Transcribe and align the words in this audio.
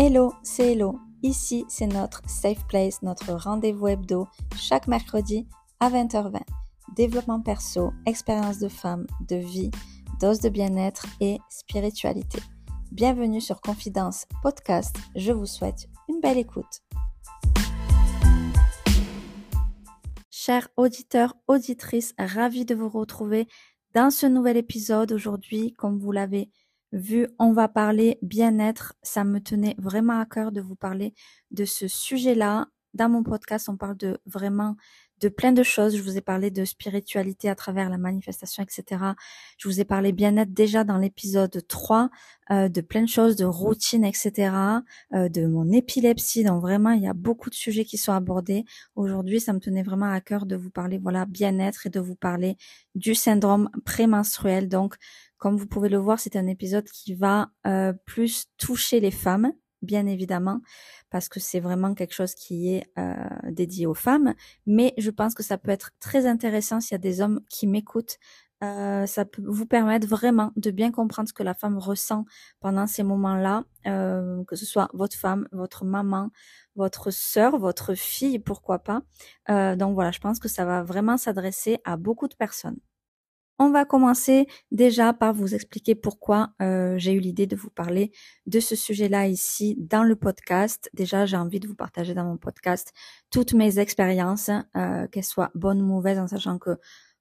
Hello, 0.00 0.32
c'est 0.44 0.74
Hello. 0.74 1.00
Ici, 1.24 1.64
c'est 1.68 1.88
notre 1.88 2.22
Safe 2.30 2.64
Place, 2.68 3.02
notre 3.02 3.32
rendez-vous 3.32 3.88
hebdo, 3.88 4.28
chaque 4.56 4.86
mercredi 4.86 5.48
à 5.80 5.90
20h20. 5.90 6.40
Développement 6.94 7.40
perso, 7.40 7.90
expérience 8.06 8.60
de 8.60 8.68
femme, 8.68 9.08
de 9.28 9.34
vie, 9.34 9.72
dose 10.20 10.38
de 10.38 10.50
bien-être 10.50 11.04
et 11.20 11.38
spiritualité. 11.50 12.38
Bienvenue 12.92 13.40
sur 13.40 13.60
Confidence 13.60 14.26
Podcast. 14.40 14.94
Je 15.16 15.32
vous 15.32 15.46
souhaite 15.46 15.88
une 16.08 16.20
belle 16.20 16.38
écoute. 16.38 16.84
Chers 20.30 20.68
auditeurs, 20.76 21.34
auditrices, 21.48 22.14
ravis 22.16 22.64
de 22.64 22.76
vous 22.76 22.88
retrouver 22.88 23.48
dans 23.94 24.12
ce 24.12 24.26
nouvel 24.26 24.58
épisode 24.58 25.10
aujourd'hui. 25.10 25.72
Comme 25.72 25.98
vous 25.98 26.12
l'avez 26.12 26.52
vu, 26.92 27.28
on 27.38 27.52
va 27.52 27.68
parler 27.68 28.18
bien-être. 28.22 28.94
Ça 29.02 29.24
me 29.24 29.40
tenait 29.40 29.74
vraiment 29.78 30.20
à 30.20 30.26
cœur 30.26 30.52
de 30.52 30.60
vous 30.60 30.76
parler 30.76 31.14
de 31.50 31.64
ce 31.64 31.88
sujet-là. 31.88 32.68
Dans 32.94 33.08
mon 33.08 33.22
podcast, 33.22 33.68
on 33.68 33.76
parle 33.76 33.96
de 33.96 34.18
vraiment 34.26 34.76
de 35.20 35.28
plein 35.28 35.52
de 35.52 35.62
choses. 35.62 35.96
Je 35.96 36.02
vous 36.02 36.16
ai 36.16 36.20
parlé 36.20 36.50
de 36.50 36.64
spiritualité 36.64 37.48
à 37.48 37.54
travers 37.54 37.90
la 37.90 37.98
manifestation, 37.98 38.62
etc. 38.62 39.02
Je 39.56 39.68
vous 39.68 39.80
ai 39.80 39.84
parlé 39.84 40.12
bien-être 40.12 40.52
déjà 40.52 40.84
dans 40.84 40.98
l'épisode 40.98 41.66
3, 41.66 42.10
euh, 42.50 42.68
de 42.68 42.80
plein 42.80 43.02
de 43.02 43.08
choses, 43.08 43.36
de 43.36 43.44
routine, 43.44 44.04
etc. 44.04 44.52
Euh, 45.14 45.28
de 45.28 45.46
mon 45.46 45.70
épilepsie. 45.70 46.44
Donc 46.44 46.60
vraiment, 46.60 46.90
il 46.90 47.02
y 47.02 47.08
a 47.08 47.14
beaucoup 47.14 47.50
de 47.50 47.54
sujets 47.54 47.84
qui 47.84 47.98
sont 47.98 48.12
abordés. 48.12 48.64
Aujourd'hui, 48.96 49.40
ça 49.40 49.52
me 49.52 49.60
tenait 49.60 49.82
vraiment 49.82 50.10
à 50.10 50.20
cœur 50.20 50.46
de 50.46 50.56
vous 50.56 50.70
parler, 50.70 50.98
voilà, 50.98 51.26
bien-être 51.26 51.86
et 51.86 51.90
de 51.90 52.00
vous 52.00 52.16
parler 52.16 52.56
du 52.94 53.14
syndrome 53.14 53.70
prémenstruel. 53.84 54.68
Donc, 54.68 54.96
comme 55.38 55.56
vous 55.56 55.66
pouvez 55.66 55.88
le 55.88 55.98
voir, 55.98 56.18
c'est 56.20 56.36
un 56.36 56.46
épisode 56.46 56.88
qui 56.88 57.14
va 57.14 57.50
euh, 57.66 57.92
plus 58.04 58.46
toucher 58.58 59.00
les 59.00 59.12
femmes, 59.12 59.52
bien 59.82 60.06
évidemment, 60.06 60.60
parce 61.10 61.28
que 61.28 61.38
c'est 61.40 61.60
vraiment 61.60 61.94
quelque 61.94 62.14
chose 62.14 62.34
qui 62.34 62.74
est 62.74 62.84
euh, 62.98 63.14
dédié 63.50 63.86
aux 63.86 63.94
femmes. 63.94 64.34
Mais 64.66 64.94
je 64.98 65.10
pense 65.10 65.34
que 65.34 65.44
ça 65.44 65.56
peut 65.56 65.70
être 65.70 65.92
très 66.00 66.26
intéressant 66.26 66.80
s'il 66.80 66.92
y 66.92 66.96
a 66.96 66.98
des 66.98 67.20
hommes 67.20 67.40
qui 67.48 67.66
m'écoutent. 67.68 68.18
Euh, 68.64 69.06
ça 69.06 69.24
peut 69.24 69.42
vous 69.46 69.66
permettre 69.66 70.08
vraiment 70.08 70.50
de 70.56 70.72
bien 70.72 70.90
comprendre 70.90 71.28
ce 71.28 71.32
que 71.32 71.44
la 71.44 71.54
femme 71.54 71.78
ressent 71.78 72.24
pendant 72.58 72.88
ces 72.88 73.04
moments-là, 73.04 73.62
que 73.84 74.56
ce 74.56 74.66
soit 74.66 74.88
votre 74.92 75.16
femme, 75.16 75.46
votre 75.52 75.84
maman, 75.84 76.30
votre 76.74 77.12
sœur, 77.12 77.58
votre 77.58 77.94
fille, 77.94 78.40
pourquoi 78.40 78.80
pas. 78.80 79.02
donc 79.76 79.94
voilà, 79.94 80.10
je 80.10 80.18
pense 80.18 80.40
que 80.40 80.48
ça 80.48 80.64
va 80.64 80.82
vraiment 80.82 81.16
s'adresser 81.16 81.78
à 81.84 81.96
beaucoup 81.96 82.26
de 82.26 82.34
personnes. 82.34 82.80
On 83.60 83.70
va 83.70 83.84
commencer 83.84 84.46
déjà 84.70 85.12
par 85.12 85.34
vous 85.34 85.52
expliquer 85.52 85.96
pourquoi 85.96 86.50
euh, 86.62 86.96
j'ai 86.96 87.12
eu 87.12 87.18
l'idée 87.18 87.48
de 87.48 87.56
vous 87.56 87.70
parler 87.70 88.12
de 88.46 88.60
ce 88.60 88.76
sujet-là 88.76 89.26
ici 89.26 89.74
dans 89.80 90.04
le 90.04 90.14
podcast. 90.14 90.88
Déjà, 90.94 91.26
j'ai 91.26 91.36
envie 91.36 91.58
de 91.58 91.66
vous 91.66 91.74
partager 91.74 92.14
dans 92.14 92.22
mon 92.22 92.36
podcast 92.36 92.92
toutes 93.32 93.54
mes 93.54 93.80
expériences, 93.80 94.52
euh, 94.76 95.08
qu'elles 95.08 95.24
soient 95.24 95.50
bonnes 95.56 95.82
ou 95.82 95.86
mauvaises, 95.86 96.20
en 96.20 96.28
sachant 96.28 96.58
que 96.60 96.78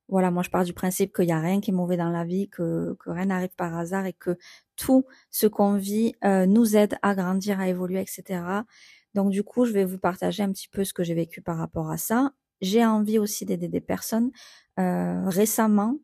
voilà, 0.09 0.29
moi 0.29 0.43
je 0.43 0.51
pars 0.51 0.63
du 0.63 0.73
principe 0.73 1.11
qu'il 1.11 1.25
n'y 1.25 1.31
a 1.31 1.39
rien 1.39 1.59
qui 1.59 1.71
est 1.71 1.73
mauvais 1.73 1.97
dans 1.97 2.11
la 2.11 2.23
vie, 2.23 2.49
que, 2.49 2.95
rien 3.07 3.25
n'arrive 3.25 3.55
par 3.57 3.75
hasard 3.75 4.05
et 4.05 4.13
que 4.13 4.37
tout 4.75 5.05
ce 5.31 5.47
qu'on 5.47 5.73
vit 5.73 6.13
euh, 6.23 6.45
nous 6.45 6.77
aide 6.77 6.99
à 7.01 7.15
grandir, 7.15 7.59
à 7.59 7.67
évoluer, 7.67 7.99
etc. 7.99 8.43
Donc 9.15 9.31
du 9.31 9.43
coup, 9.43 9.65
je 9.65 9.71
vais 9.71 9.85
vous 9.85 9.97
partager 9.97 10.43
un 10.43 10.51
petit 10.51 10.69
peu 10.69 10.83
ce 10.83 10.93
que 10.93 11.03
j'ai 11.03 11.15
vécu 11.15 11.41
par 11.41 11.57
rapport 11.57 11.89
à 11.89 11.97
ça. 11.97 12.33
J'ai 12.61 12.85
envie 12.85 13.17
aussi 13.17 13.43
d'aider 13.45 13.69
des 13.69 13.81
personnes. 13.81 14.31
récemment, 14.77 15.97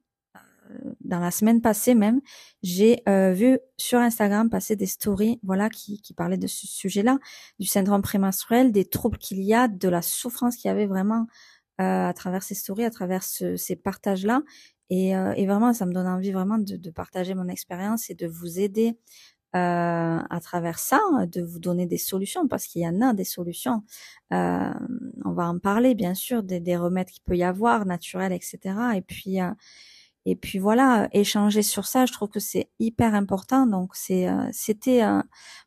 dans 1.02 1.20
la 1.20 1.32
semaine 1.32 1.62
passée 1.62 1.96
même, 1.96 2.22
j'ai 2.62 3.02
euh, 3.08 3.34
vu 3.34 3.60
sur 3.78 4.00
Instagram 4.00 4.50
passer 4.50 4.76
des 4.76 4.86
stories, 4.86 5.40
voilà, 5.44 5.70
qui, 5.70 6.02
qui 6.02 6.14
parlaient 6.14 6.38
de 6.38 6.48
ce 6.48 6.68
sujet-là, 6.68 7.20
du 7.60 7.68
syndrome 7.68 8.02
prémenstruel, 8.02 8.72
des 8.72 8.86
troubles 8.86 9.18
qu'il 9.18 9.42
y 9.42 9.54
a, 9.54 9.68
de 9.68 9.90
la 9.90 10.02
souffrance 10.02 10.56
qu'il 10.56 10.70
y 10.70 10.72
avait 10.72 10.88
vraiment 10.88 11.28
euh, 11.82 12.08
à 12.08 12.14
travers 12.14 12.44
ces 12.44 12.56
stories, 12.56 12.86
à 12.86 12.92
travers 12.92 13.24
ces 13.24 13.76
partages-là. 13.76 14.42
Et, 14.90 15.16
euh, 15.16 15.34
et, 15.36 15.48
vraiment, 15.48 15.74
ça 15.74 15.86
me 15.86 15.94
donne 15.94 16.08
envie 16.08 16.32
vraiment 16.32 16.58
de, 16.58 16.76
de 16.78 16.92
partager 16.92 17.34
mon 17.34 17.48
expérience 17.48 18.10
et 18.10 18.16
de 18.16 18.28
vous 18.28 18.60
aider 18.60 18.98
euh, 19.56 20.20
à 20.30 20.40
travers 20.42 20.80
ça, 20.80 21.00
de 21.32 21.42
vous 21.42 21.60
donner 21.60 21.86
des 21.86 21.98
solutions, 21.98 22.48
parce 22.48 22.66
qu'il 22.66 22.82
y 22.82 22.88
en 22.88 23.02
a 23.02 23.14
des 23.14 23.24
solutions. 23.24 23.84
Euh, 24.34 24.74
on 25.26 25.32
va 25.32 25.48
en 25.48 25.60
parler, 25.60 25.96
bien 25.96 26.16
sûr, 26.16 26.44
des, 26.44 26.60
des 26.60 26.76
remèdes 26.76 27.10
qu'il 27.10 27.24
peut 27.24 27.38
y 27.38 27.44
avoir, 27.44 27.86
naturels, 27.86 28.34
etc. 28.34 28.60
Et 28.96 29.02
puis, 29.02 29.40
et 30.26 30.36
puis 30.38 30.58
voilà, 30.58 31.10
échanger 31.12 31.64
sur 31.64 31.86
ça, 31.86 32.06
je 32.06 32.14
trouve 32.14 32.30
que 32.30 32.40
c'est 32.40 32.70
hyper 32.80 33.14
important. 33.14 33.68
Donc 33.68 33.94
c'est, 33.94 34.30
euh, 34.30 34.48
c'était 34.54 35.04
euh, 35.04 35.22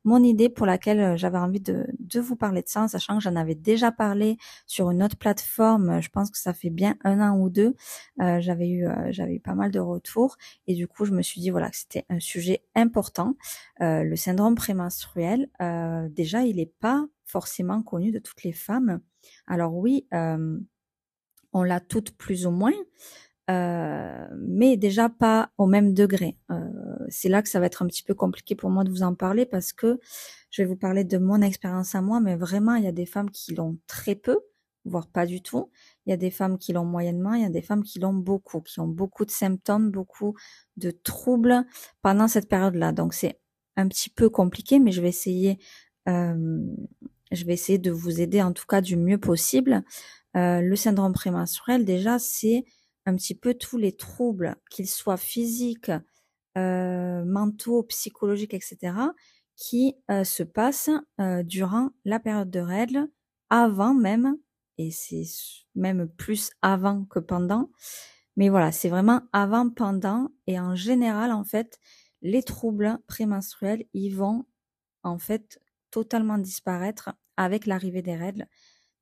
mon 0.04 0.22
idée 0.22 0.48
pour 0.48 0.64
laquelle 0.64 1.00
euh, 1.00 1.16
j'avais 1.16 1.36
envie 1.36 1.60
de, 1.60 1.86
de 1.98 2.20
vous 2.20 2.36
parler 2.36 2.62
de 2.62 2.68
ça, 2.68 2.88
sachant 2.88 3.18
que 3.18 3.22
j'en 3.22 3.36
avais 3.36 3.54
déjà 3.54 3.92
parlé 3.92 4.38
sur 4.66 4.90
une 4.90 5.02
autre 5.02 5.16
plateforme. 5.18 6.00
Je 6.00 6.08
pense 6.08 6.30
que 6.30 6.38
ça 6.38 6.54
fait 6.54 6.70
bien 6.70 6.96
un 7.04 7.20
an 7.20 7.38
ou 7.38 7.50
deux. 7.50 7.74
j'avais 8.18 8.68
eu, 8.68 8.86
j'avais 9.10 9.34
eu 9.34 9.40
pas 9.40 9.54
mal 9.54 9.70
de 9.70 9.80
retours 9.80 10.36
et 10.66 10.74
du 10.74 10.86
coup 10.88 11.04
je 11.04 11.12
me 11.12 11.22
suis 11.22 11.40
dit 11.40 11.50
voilà 11.50 11.70
que 11.70 11.76
c'était 11.76 12.04
un 12.08 12.20
sujet 12.20 12.62
important. 12.74 13.34
le 13.80 14.14
syndrome 14.16 14.54
prémenstruel, 14.54 15.48
déjà 16.10 16.42
il 16.42 16.56
n'est 16.56 16.72
pas 16.80 17.06
forcément 17.24 17.82
connu 17.82 18.10
de 18.12 18.18
toutes 18.18 18.42
les 18.42 18.52
femmes. 18.52 19.00
Alors 19.46 19.74
oui, 19.74 20.06
on 21.56 21.62
l'a 21.62 21.80
toutes 21.80 22.16
plus 22.16 22.46
ou 22.46 22.50
moins. 22.50 22.72
Euh, 23.48 24.26
mais 24.36 24.76
déjà 24.76 25.08
pas 25.08 25.50
au 25.56 25.66
même 25.66 25.94
degré. 25.94 26.36
Euh, 26.50 26.68
c'est 27.08 27.28
là 27.28 27.42
que 27.42 27.48
ça 27.48 27.60
va 27.60 27.66
être 27.66 27.82
un 27.82 27.86
petit 27.86 28.02
peu 28.02 28.14
compliqué 28.14 28.56
pour 28.56 28.70
moi 28.70 28.82
de 28.82 28.90
vous 28.90 29.04
en 29.04 29.14
parler 29.14 29.46
parce 29.46 29.72
que 29.72 30.00
je 30.50 30.62
vais 30.62 30.66
vous 30.66 30.76
parler 30.76 31.04
de 31.04 31.18
mon 31.18 31.40
expérience 31.42 31.94
à 31.94 32.02
moi, 32.02 32.20
mais 32.20 32.34
vraiment 32.34 32.74
il 32.74 32.84
y 32.84 32.88
a 32.88 32.92
des 32.92 33.06
femmes 33.06 33.30
qui 33.30 33.54
l'ont 33.54 33.78
très 33.86 34.16
peu, 34.16 34.40
voire 34.84 35.06
pas 35.06 35.26
du 35.26 35.42
tout. 35.42 35.70
Il 36.06 36.10
y 36.10 36.12
a 36.12 36.16
des 36.16 36.32
femmes 36.32 36.58
qui 36.58 36.72
l'ont 36.72 36.84
moyennement, 36.84 37.34
il 37.34 37.42
y 37.42 37.46
a 37.46 37.50
des 37.50 37.62
femmes 37.62 37.84
qui 37.84 38.00
l'ont 38.00 38.14
beaucoup, 38.14 38.60
qui 38.62 38.80
ont 38.80 38.88
beaucoup 38.88 39.24
de 39.24 39.30
symptômes, 39.30 39.92
beaucoup 39.92 40.34
de 40.76 40.90
troubles 40.90 41.64
pendant 42.02 42.26
cette 42.26 42.48
période-là. 42.48 42.90
Donc 42.90 43.14
c'est 43.14 43.38
un 43.76 43.86
petit 43.86 44.10
peu 44.10 44.28
compliqué, 44.28 44.80
mais 44.80 44.90
je 44.90 45.02
vais 45.02 45.08
essayer, 45.08 45.58
euh, 46.08 46.58
je 47.30 47.44
vais 47.44 47.52
essayer 47.52 47.78
de 47.78 47.92
vous 47.92 48.20
aider 48.20 48.42
en 48.42 48.52
tout 48.52 48.66
cas 48.66 48.80
du 48.80 48.96
mieux 48.96 49.18
possible. 49.18 49.84
Euh, 50.36 50.60
le 50.60 50.76
syndrome 50.76 51.12
prémenstruel, 51.12 51.84
déjà, 51.84 52.18
c'est 52.18 52.64
un 53.06 53.16
petit 53.16 53.34
peu 53.34 53.54
tous 53.54 53.78
les 53.78 53.92
troubles, 53.92 54.56
qu'ils 54.70 54.88
soient 54.88 55.16
physiques, 55.16 55.90
euh, 56.58 57.24
mentaux, 57.24 57.82
psychologiques, 57.84 58.54
etc., 58.54 58.94
qui 59.56 59.94
euh, 60.10 60.24
se 60.24 60.42
passent 60.42 60.90
euh, 61.20 61.42
durant 61.42 61.90
la 62.04 62.20
période 62.20 62.50
de 62.50 62.60
règles, 62.60 63.08
avant 63.48 63.94
même, 63.94 64.36
et 64.78 64.90
c'est 64.90 65.24
même 65.74 66.08
plus 66.08 66.50
avant 66.62 67.04
que 67.04 67.18
pendant, 67.18 67.70
mais 68.36 68.48
voilà, 68.48 68.72
c'est 68.72 68.88
vraiment 68.90 69.22
avant, 69.32 69.70
pendant, 69.70 70.30
et 70.46 70.60
en 70.60 70.74
général, 70.74 71.32
en 71.32 71.44
fait, 71.44 71.78
les 72.22 72.42
troubles 72.42 72.98
prémenstruels, 73.06 73.84
ils 73.94 74.14
vont 74.14 74.44
en 75.02 75.18
fait 75.18 75.60
totalement 75.90 76.38
disparaître 76.38 77.10
avec 77.36 77.66
l'arrivée 77.66 78.02
des 78.02 78.16
règles 78.16 78.46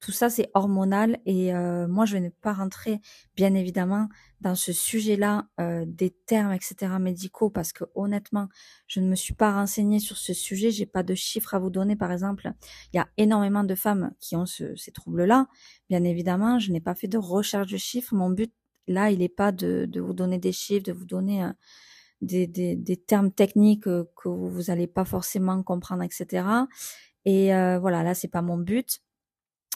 tout 0.04 0.12
ça, 0.12 0.28
c'est 0.28 0.50
hormonal 0.52 1.18
et 1.24 1.54
euh, 1.54 1.88
moi, 1.88 2.04
je 2.04 2.12
vais 2.12 2.20
ne 2.20 2.28
pas 2.28 2.52
rentrer, 2.52 3.00
bien 3.36 3.54
évidemment, 3.54 4.10
dans 4.42 4.54
ce 4.54 4.70
sujet-là 4.70 5.48
euh, 5.62 5.86
des 5.88 6.10
termes, 6.10 6.52
etc. 6.52 6.92
médicaux 7.00 7.48
parce 7.48 7.72
que 7.72 7.84
honnêtement, 7.94 8.50
je 8.86 9.00
ne 9.00 9.08
me 9.08 9.14
suis 9.14 9.32
pas 9.32 9.54
renseignée 9.54 10.00
sur 10.00 10.18
ce 10.18 10.34
sujet. 10.34 10.70
J'ai 10.70 10.84
pas 10.84 11.02
de 11.02 11.14
chiffres 11.14 11.54
à 11.54 11.58
vous 11.58 11.70
donner, 11.70 11.96
par 11.96 12.12
exemple. 12.12 12.52
Il 12.92 12.98
y 12.98 13.00
a 13.00 13.08
énormément 13.16 13.64
de 13.64 13.74
femmes 13.74 14.12
qui 14.20 14.36
ont 14.36 14.44
ce, 14.44 14.76
ces 14.76 14.92
troubles-là. 14.92 15.48
Bien 15.88 16.04
évidemment, 16.04 16.58
je 16.58 16.70
n'ai 16.70 16.82
pas 16.82 16.94
fait 16.94 17.08
de 17.08 17.16
recherche 17.16 17.72
de 17.72 17.78
chiffres. 17.78 18.14
Mon 18.14 18.28
but 18.28 18.52
là, 18.86 19.10
il 19.10 19.20
n'est 19.20 19.30
pas 19.30 19.52
de, 19.52 19.86
de, 19.88 20.02
vous 20.02 20.12
donner 20.12 20.36
des 20.36 20.52
chiffres, 20.52 20.84
de 20.84 20.92
vous 20.92 21.06
donner 21.06 21.44
euh, 21.44 21.52
des, 22.20 22.46
des, 22.46 22.76
des, 22.76 22.98
termes 22.98 23.30
techniques 23.32 23.84
que 23.84 24.28
vous 24.28 24.64
n'allez 24.68 24.86
pas 24.86 25.06
forcément 25.06 25.62
comprendre, 25.62 26.02
etc. 26.02 26.44
Et 27.24 27.48
voilà, 27.78 28.02
là, 28.02 28.12
c'est 28.12 28.28
pas 28.28 28.42
mon 28.42 28.58
but. 28.58 29.00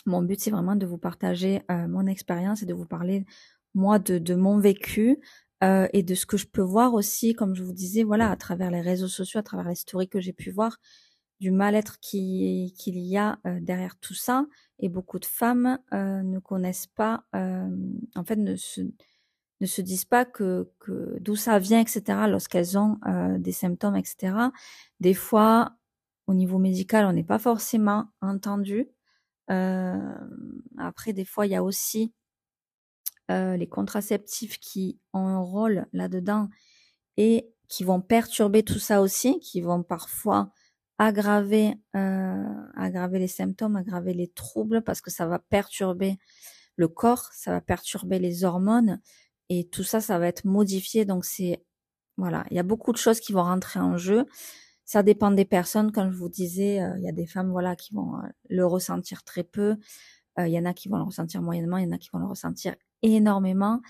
Mon 0.08 0.22
but, 0.22 0.40
c'est 0.40 0.50
vraiment 0.50 0.74
de 0.74 0.86
vous 0.86 0.98
partager 0.98 1.62
euh, 1.70 1.86
mon 1.86 2.06
expérience 2.06 2.62
et 2.62 2.66
de 2.66 2.72
vous 2.72 2.86
parler, 2.86 3.26
moi, 3.74 3.98
de, 3.98 4.34
mon 4.34 4.58
vécu 4.58 5.20
euh, 5.62 5.86
et 5.92 6.02
de 6.02 6.14
ce 6.14 6.24
que 6.24 6.38
je 6.38 6.46
peux 6.46 6.62
voir 6.62 6.94
aussi, 6.94 7.34
comme 7.34 7.54
je 7.54 7.62
vous 7.62 7.74
disais, 7.74 8.04
voilà, 8.04 8.30
à 8.30 8.36
travers 8.36 8.70
les 8.70 8.80
réseaux 8.80 9.08
sociaux, 9.08 9.40
à 9.40 9.42
travers 9.42 9.68
les 9.68 9.74
stories 9.74 10.08
que 10.08 10.18
j'ai 10.18 10.32
pu 10.32 10.50
voir, 10.50 10.78
du 11.40 11.50
mal-être 11.50 12.00
qu'il 12.00 12.72
y 12.78 13.16
a 13.18 13.38
euh, 13.46 13.58
derrière 13.60 13.96
tout 14.00 14.14
ça. 14.14 14.46
Et 14.78 14.88
beaucoup 14.88 15.18
de 15.18 15.26
femmes 15.26 15.78
ne 15.92 16.38
connaissent 16.38 16.86
pas, 16.86 17.24
en 17.32 18.24
fait, 18.24 18.36
ne 18.36 18.56
se, 18.56 18.80
ne 19.60 19.66
se 19.66 19.82
disent 19.82 20.04
pas 20.04 20.24
que, 20.24 20.70
que 20.78 21.18
d'où 21.20 21.36
ça 21.36 21.58
vient, 21.58 21.80
etc., 21.80 22.02
lorsqu'elles 22.28 22.78
ont 22.78 22.96
des 23.38 23.50
symptômes, 23.50 23.96
etc. 23.96 24.36
Des 25.00 25.14
fois, 25.14 25.72
au 26.28 26.34
niveau 26.34 26.58
médical, 26.58 27.06
on 27.06 27.12
n'est 27.12 27.24
pas 27.24 27.40
forcément 27.40 28.06
entendu. 28.20 28.88
Euh, 29.50 30.14
après, 30.78 31.12
des 31.12 31.24
fois, 31.24 31.46
il 31.46 31.52
y 31.52 31.56
a 31.56 31.62
aussi 31.62 32.12
euh, 33.30 33.56
les 33.56 33.68
contraceptifs 33.68 34.58
qui 34.58 34.98
ont 35.12 35.26
un 35.26 35.40
rôle 35.40 35.86
là-dedans 35.92 36.48
et 37.16 37.50
qui 37.68 37.84
vont 37.84 38.00
perturber 38.00 38.62
tout 38.62 38.78
ça 38.78 39.02
aussi, 39.02 39.38
qui 39.40 39.60
vont 39.60 39.82
parfois 39.82 40.50
aggraver, 40.98 41.74
euh, 41.94 42.44
aggraver 42.74 43.18
les 43.18 43.28
symptômes, 43.28 43.76
aggraver 43.76 44.14
les 44.14 44.28
troubles 44.28 44.82
parce 44.82 45.00
que 45.00 45.10
ça 45.10 45.26
va 45.26 45.38
perturber 45.38 46.16
le 46.76 46.88
corps, 46.88 47.28
ça 47.32 47.52
va 47.52 47.60
perturber 47.60 48.18
les 48.18 48.44
hormones 48.44 49.00
et 49.48 49.68
tout 49.68 49.84
ça, 49.84 50.00
ça 50.00 50.18
va 50.18 50.26
être 50.26 50.44
modifié. 50.44 51.04
Donc 51.04 51.24
c'est 51.24 51.62
voilà, 52.16 52.44
il 52.50 52.56
y 52.56 52.60
a 52.60 52.64
beaucoup 52.64 52.92
de 52.92 52.96
choses 52.96 53.20
qui 53.20 53.32
vont 53.32 53.44
rentrer 53.44 53.78
en 53.78 53.96
jeu. 53.96 54.26
Ça 54.88 55.02
dépend 55.02 55.30
des 55.30 55.44
personnes, 55.44 55.92
comme 55.92 56.10
je 56.10 56.16
vous 56.16 56.30
disais, 56.30 56.80
euh, 56.80 56.96
il 56.96 57.04
y 57.04 57.08
a 57.08 57.12
des 57.12 57.26
femmes 57.26 57.50
voilà 57.50 57.76
qui 57.76 57.92
vont 57.92 58.16
euh, 58.16 58.28
le 58.48 58.64
ressentir 58.64 59.22
très 59.22 59.44
peu, 59.44 59.76
il 60.38 60.52
y 60.52 60.58
en 60.58 60.64
a 60.64 60.72
qui 60.72 60.88
vont 60.88 60.98
le 60.98 61.02
ressentir 61.02 61.42
moyennement, 61.42 61.78
il 61.78 61.84
y 61.84 61.88
en 61.88 61.96
a 61.96 61.98
qui 61.98 62.10
vont 62.12 62.20
le 62.20 62.26
ressentir 62.26 62.76
énormément. 63.02 63.80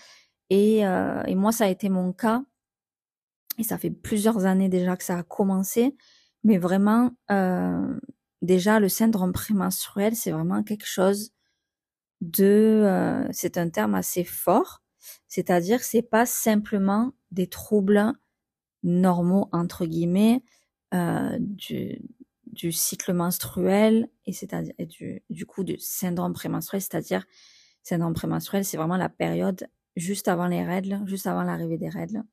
Et, 0.49 0.79
et 0.79 1.35
moi, 1.35 1.51
ça 1.51 1.65
a 1.65 1.67
été 1.67 1.89
mon 1.89 2.11
cas. 2.11 2.41
Et 3.59 3.63
ça 3.63 3.77
fait 3.77 3.91
plusieurs 3.91 4.47
années 4.47 4.67
déjà 4.67 4.97
que 4.97 5.03
ça 5.03 5.19
a 5.19 5.21
commencé. 5.21 5.95
Mais 6.43 6.57
vraiment, 6.57 7.11
euh, 7.31 7.99
déjà, 8.41 8.79
le 8.79 8.89
syndrome 8.89 9.33
prémenstruel, 9.33 10.15
c'est 10.15 10.31
vraiment 10.31 10.63
quelque 10.63 10.87
chose 10.87 11.33
de... 12.21 12.83
Euh, 12.85 13.27
c'est 13.31 13.57
un 13.57 13.69
terme 13.69 13.95
assez 13.95 14.23
fort. 14.23 14.81
C'est-à-dire, 15.27 15.81
c'est 15.83 16.01
pas 16.01 16.25
simplement 16.25 17.11
des 17.31 17.47
troubles 17.47 18.13
normaux, 18.83 19.49
entre 19.51 19.85
guillemets, 19.85 20.41
euh, 20.93 21.37
du, 21.39 22.01
du 22.45 22.71
cycle 22.71 23.13
menstruel 23.13 24.09
et 24.25 24.33
c'est-à-dire 24.33 24.73
du, 24.79 25.23
du 25.29 25.45
coup 25.45 25.63
du 25.63 25.77
syndrome 25.79 26.33
prémenstruel, 26.33 26.81
c'est-à-dire 26.81 27.25
syndrome 27.83 28.13
prémenstruel, 28.13 28.65
c'est 28.65 28.77
vraiment 28.77 28.97
la 28.97 29.09
période 29.09 29.67
juste 29.95 30.27
avant 30.27 30.47
les 30.47 30.63
règles, 30.63 31.01
juste 31.05 31.27
avant 31.27 31.43
l'arrivée 31.43 31.77
des 31.77 31.89
règles. 31.89 32.23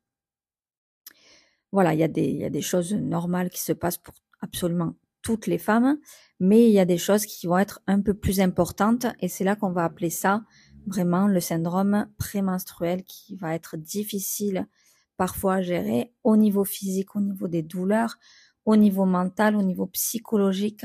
Voilà, 1.72 1.94
il 1.94 2.00
y, 2.00 2.04
a 2.04 2.08
des, 2.08 2.30
y 2.30 2.44
a 2.44 2.50
des 2.50 2.62
choses 2.62 2.94
normales 2.94 3.50
qui 3.50 3.60
se 3.60 3.72
passent 3.72 3.98
pour 3.98 4.14
absolument 4.40 4.94
toutes 5.22 5.46
les 5.46 5.58
femmes, 5.58 5.98
mais 6.38 6.68
il 6.68 6.72
y 6.72 6.78
a 6.78 6.84
des 6.84 6.98
choses 6.98 7.26
qui 7.26 7.46
vont 7.46 7.58
être 7.58 7.80
un 7.86 8.00
peu 8.00 8.14
plus 8.14 8.40
importantes 8.40 9.06
et 9.20 9.28
c'est 9.28 9.44
là 9.44 9.56
qu'on 9.56 9.72
va 9.72 9.84
appeler 9.84 10.10
ça 10.10 10.44
vraiment 10.86 11.26
le 11.26 11.40
syndrome 11.40 12.06
prémenstruel 12.16 13.02
qui 13.02 13.34
va 13.34 13.54
être 13.54 13.76
difficile 13.76 14.68
parfois 15.16 15.54
à 15.54 15.62
gérer 15.62 16.12
au 16.22 16.36
niveau 16.36 16.64
physique, 16.64 17.16
au 17.16 17.20
niveau 17.20 17.48
des 17.48 17.62
douleurs, 17.62 18.18
au 18.66 18.76
niveau 18.76 19.04
mental, 19.04 19.56
au 19.56 19.62
niveau 19.62 19.86
psychologique. 19.86 20.84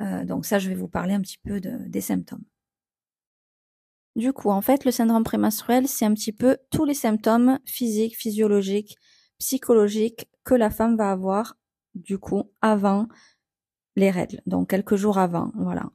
Euh, 0.00 0.24
donc 0.24 0.46
ça, 0.46 0.58
je 0.58 0.68
vais 0.68 0.74
vous 0.74 0.88
parler 0.88 1.14
un 1.14 1.20
petit 1.20 1.38
peu 1.38 1.60
de, 1.60 1.78
des 1.88 2.02
symptômes. 2.02 2.44
Du 4.14 4.32
coup, 4.32 4.50
en 4.50 4.60
fait, 4.60 4.84
le 4.84 4.92
syndrome 4.92 5.24
prémenstruel, 5.24 5.88
c'est 5.88 6.04
un 6.04 6.14
petit 6.14 6.32
peu 6.32 6.58
tous 6.70 6.84
les 6.84 6.94
symptômes 6.94 7.58
physiques, 7.64 8.16
physiologiques, 8.16 8.96
psychologique 9.38 10.28
que 10.44 10.54
la 10.54 10.70
femme 10.70 10.96
va 10.96 11.10
avoir 11.10 11.56
du 11.94 12.18
coup 12.18 12.44
avant 12.60 13.08
les 13.96 14.10
règles, 14.10 14.40
donc 14.46 14.70
quelques 14.70 14.96
jours 14.96 15.18
avant, 15.18 15.52
voilà, 15.54 15.88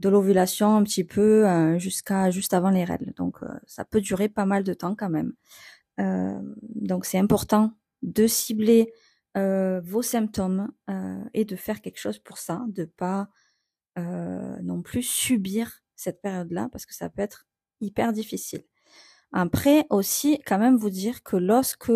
de 0.00 0.10
l'ovulation 0.10 0.76
un 0.76 0.82
petit 0.82 1.04
peu 1.04 1.48
euh, 1.48 1.78
jusqu'à 1.78 2.30
juste 2.30 2.52
avant 2.52 2.70
les 2.70 2.84
règles. 2.84 3.12
Donc 3.14 3.42
euh, 3.42 3.48
ça 3.66 3.84
peut 3.84 4.02
durer 4.02 4.28
pas 4.28 4.44
mal 4.44 4.64
de 4.64 4.74
temps 4.74 4.94
quand 4.94 5.10
même. 5.10 5.32
Donc 6.76 7.06
c'est 7.06 7.18
important 7.18 7.72
de 8.02 8.28
cibler 8.28 8.92
vos 9.34 10.02
symptômes 10.02 10.72
et 11.34 11.44
de 11.44 11.56
faire 11.56 11.80
quelque 11.80 11.98
chose 11.98 12.18
pour 12.18 12.38
ça, 12.38 12.64
de 12.68 12.84
pas 12.84 13.28
non 13.96 14.82
plus 14.82 15.02
subir 15.02 15.80
cette 15.94 16.20
période-là 16.22 16.68
parce 16.72 16.86
que 16.86 16.94
ça 16.94 17.08
peut 17.08 17.22
être 17.22 17.46
hyper 17.80 18.12
difficile. 18.12 18.64
Après 19.32 19.86
aussi, 19.90 20.40
quand 20.46 20.58
même 20.58 20.76
vous 20.76 20.90
dire 20.90 21.22
que 21.22 21.36
lorsque 21.36 21.92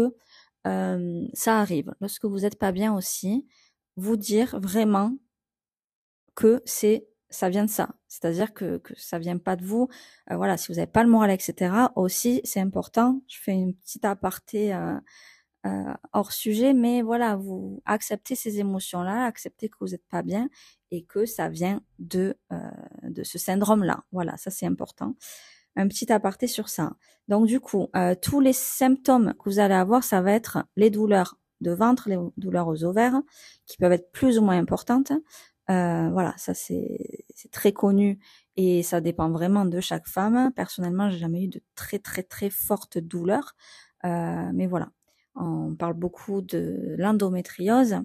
ça 0.65 1.61
arrive. 1.61 1.95
Lorsque 2.01 2.25
vous 2.25 2.41
n'êtes 2.41 2.59
pas 2.59 2.73
bien 2.73 2.95
aussi, 2.95 3.47
vous 3.97 4.17
dire 4.17 4.59
vraiment 4.61 5.17
que 6.35 6.63
c'est 6.65 7.09
ça 7.31 7.49
vient 7.49 7.65
de 7.65 7.71
ça. 7.71 7.89
C'est-à-dire 8.09 8.53
que, 8.53 8.77
que 8.77 8.93
ça 8.95 9.19
vient 9.19 9.39
pas 9.39 9.57
de 9.57 9.65
vous. 9.65 9.89
Euh, 10.31 10.37
voilà, 10.37 10.59
si 10.59 10.69
vous 10.69 10.75
n'avez 10.75 10.91
pas 10.91 11.03
le 11.03 11.09
moral, 11.09 11.31
etc. 11.31 11.75
Aussi, 11.97 12.43
c'est 12.45 12.61
important. 12.61 13.23
Je 13.27 13.39
fais 13.41 13.53
une 13.53 13.75
petite 13.75 14.05
aparté 14.05 14.75
euh, 15.67 15.69
euh, 15.69 15.95
hors 16.13 16.33
sujet, 16.33 16.75
mais 16.75 17.03
voilà, 17.03 17.37
vous 17.37 17.83
acceptez 17.85 18.35
ces 18.35 18.59
émotions-là, 18.59 19.27
acceptez 19.27 19.69
que 19.69 19.77
vous 19.81 19.89
n'êtes 19.89 20.07
pas 20.09 20.23
bien 20.23 20.49
et 20.91 21.05
que 21.05 21.25
ça 21.25 21.49
vient 21.49 21.81
de 21.99 22.37
de 23.05 23.23
ce 23.23 23.39
syndrome-là. 23.39 24.05
Voilà, 24.13 24.37
ça 24.37 24.51
c'est 24.51 24.67
important 24.67 25.15
un 25.77 25.89
petit 25.89 26.13
aparté 26.13 26.47
sur 26.47 26.69
ça. 26.69 26.95
Donc 27.29 27.47
du 27.47 27.61
coup, 27.61 27.89
euh, 27.97 28.15
tous 28.21 28.41
les 28.41 28.53
symptômes 28.53 29.35
que 29.35 29.49
vous 29.49 29.59
allez 29.59 29.75
avoir, 29.75 30.05
ça 30.05 30.21
va 30.21 30.33
être 30.33 30.65
les 30.77 30.91
douleurs 30.91 31.39
de 31.61 31.71
ventre, 31.73 32.09
les 32.09 32.19
douleurs 32.37 32.69
aux 32.69 32.85
ovaires, 32.85 33.23
qui 33.67 33.77
peuvent 33.77 33.93
être 33.93 34.11
plus 34.13 34.39
ou 34.39 34.43
moins 34.43 34.59
importantes. 34.59 35.13
Euh, 35.71 36.11
voilà, 36.11 36.35
ça 36.37 36.55
c'est 36.55 36.99
très 37.53 37.73
connu 37.73 38.19
et 38.57 38.83
ça 38.83 39.01
dépend 39.01 39.31
vraiment 39.31 39.65
de 39.65 39.81
chaque 39.81 40.09
femme. 40.09 40.53
Personnellement, 40.55 41.09
j'ai 41.09 41.19
jamais 41.19 41.45
eu 41.45 41.49
de 41.49 41.63
très 41.75 41.99
très 41.99 42.23
très 42.25 42.51
fortes 42.51 42.99
douleurs, 42.99 43.55
euh, 44.05 44.51
mais 44.53 44.67
voilà. 44.67 44.91
On 45.35 45.75
parle 45.75 45.95
beaucoup 45.95 46.43
de 46.43 46.95
l'endométriose, 46.99 47.97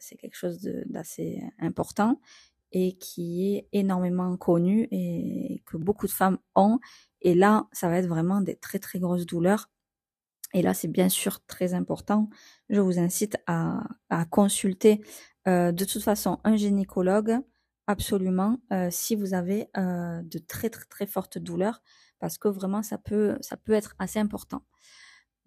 c'est 0.00 0.16
quelque 0.16 0.36
chose 0.36 0.60
d'assez 0.86 1.42
important 1.58 2.20
et 2.72 2.96
qui 2.98 3.54
est 3.56 3.68
énormément 3.72 4.36
connu 4.36 4.88
et 4.90 5.62
que 5.66 5.76
beaucoup 5.76 6.06
de 6.06 6.12
femmes 6.12 6.38
ont. 6.54 6.78
Et 7.22 7.34
là, 7.34 7.66
ça 7.72 7.88
va 7.88 7.98
être 7.98 8.08
vraiment 8.08 8.40
des 8.40 8.56
très 8.56 8.78
très 8.78 8.98
grosses 8.98 9.26
douleurs. 9.26 9.70
Et 10.54 10.62
là, 10.62 10.74
c'est 10.74 10.88
bien 10.88 11.08
sûr 11.08 11.44
très 11.46 11.74
important. 11.74 12.30
Je 12.68 12.80
vous 12.80 12.98
incite 12.98 13.36
à, 13.46 13.82
consulter 14.30 15.00
euh, 15.46 15.72
de 15.72 15.84
toute 15.84 16.02
façon 16.02 16.38
un 16.44 16.56
gynécologue 16.56 17.38
absolument 17.86 18.58
euh, 18.72 18.88
si 18.90 19.14
vous 19.14 19.34
avez 19.34 19.68
euh, 19.76 20.22
de 20.22 20.38
très 20.38 20.68
très 20.68 20.84
très 20.84 21.06
fortes 21.06 21.38
douleurs 21.38 21.80
parce 22.18 22.36
que 22.36 22.48
vraiment 22.48 22.82
ça 22.82 22.98
peut 22.98 23.38
ça 23.40 23.56
peut 23.56 23.72
être 23.72 23.94
assez 23.98 24.18
important. 24.18 24.62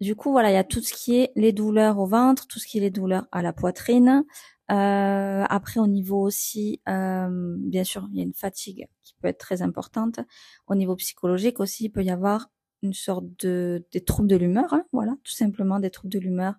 Du 0.02 0.16
coup, 0.16 0.32
voilà, 0.32 0.50
il 0.50 0.54
y 0.54 0.56
a 0.56 0.64
tout 0.64 0.80
ce 0.80 0.92
qui 0.92 1.20
est 1.20 1.30
les 1.36 1.52
douleurs 1.52 2.00
au 2.00 2.06
ventre, 2.06 2.48
tout 2.48 2.58
ce 2.58 2.66
qui 2.66 2.78
est 2.78 2.80
les 2.80 2.90
douleurs 2.90 3.28
à 3.30 3.40
la 3.40 3.52
poitrine, 3.52 4.24
euh, 4.72 5.44
après, 5.48 5.78
au 5.78 5.86
niveau 5.86 6.20
aussi, 6.20 6.80
euh, 6.88 7.56
bien 7.58 7.84
sûr, 7.84 8.08
il 8.10 8.18
y 8.18 8.20
a 8.20 8.24
une 8.24 8.34
fatigue 8.34 8.88
qui 9.04 9.14
peut 9.20 9.28
être 9.28 9.38
très 9.38 9.62
importante. 9.62 10.18
Au 10.66 10.74
niveau 10.74 10.96
psychologique 10.96 11.60
aussi, 11.60 11.84
il 11.84 11.90
peut 11.90 12.02
y 12.02 12.10
avoir 12.10 12.50
une 12.82 12.94
sorte 12.94 13.26
de 13.44 13.86
des 13.92 14.00
troubles 14.00 14.28
de 14.28 14.34
l'humeur, 14.34 14.72
hein, 14.72 14.84
voilà, 14.92 15.14
tout 15.22 15.32
simplement 15.32 15.78
des 15.78 15.90
troubles 15.90 16.12
de 16.12 16.18
l'humeur, 16.18 16.54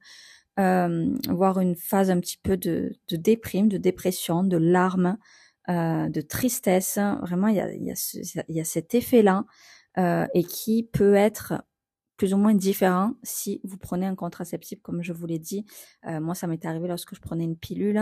euh, 0.58 1.14
voire 1.28 1.60
une 1.60 1.76
phase 1.76 2.12
un 2.12 2.22
petit 2.22 2.38
peu 2.42 2.56
de, 2.56 2.94
déprime, 3.12 3.68
de 3.68 3.78
dépression, 3.78 4.44
de 4.44 4.56
larmes, 4.56 5.18
euh, 5.68 6.08
de 6.08 6.22
tristesse. 6.22 6.98
Vraiment, 7.22 7.50
il 7.50 7.56
y 7.58 7.60
a, 7.60 7.74
il 7.74 7.84
y 8.48 8.62
a, 8.62 8.64
cet 8.64 8.96
effet-là 8.96 9.44
et 10.34 10.44
qui 10.44 10.90
peut 10.92 11.14
être 11.14 11.54
plus 12.24 12.34
ou 12.34 12.38
moins 12.38 12.54
différent 12.54 13.16
si 13.22 13.60
vous 13.66 13.78
prenez 13.78 14.06
un 14.06 14.16
contraceptif, 14.16 14.82
comme 14.82 15.02
je 15.02 15.12
vous 15.12 15.26
l'ai 15.26 15.40
dit. 15.40 15.66
Euh, 16.08 16.22
moi, 16.22 16.36
ça 16.36 16.48
m'est 16.48 16.64
arrivé 16.64 16.88
lorsque 16.88 17.16
je 17.16 17.20
prenais 17.20 17.44
une 17.44 17.58
pilule. 17.58 17.98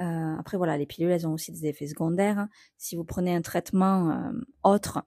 Euh, 0.00 0.36
après, 0.38 0.56
voilà, 0.56 0.78
les 0.78 0.86
pilules, 0.86 1.10
elles 1.10 1.26
ont 1.26 1.32
aussi 1.32 1.50
des 1.50 1.66
effets 1.66 1.88
secondaires. 1.88 2.46
Si 2.78 2.94
vous 2.94 3.02
prenez 3.02 3.34
un 3.34 3.42
traitement 3.42 4.12
euh, 4.12 4.30
autre, 4.62 5.02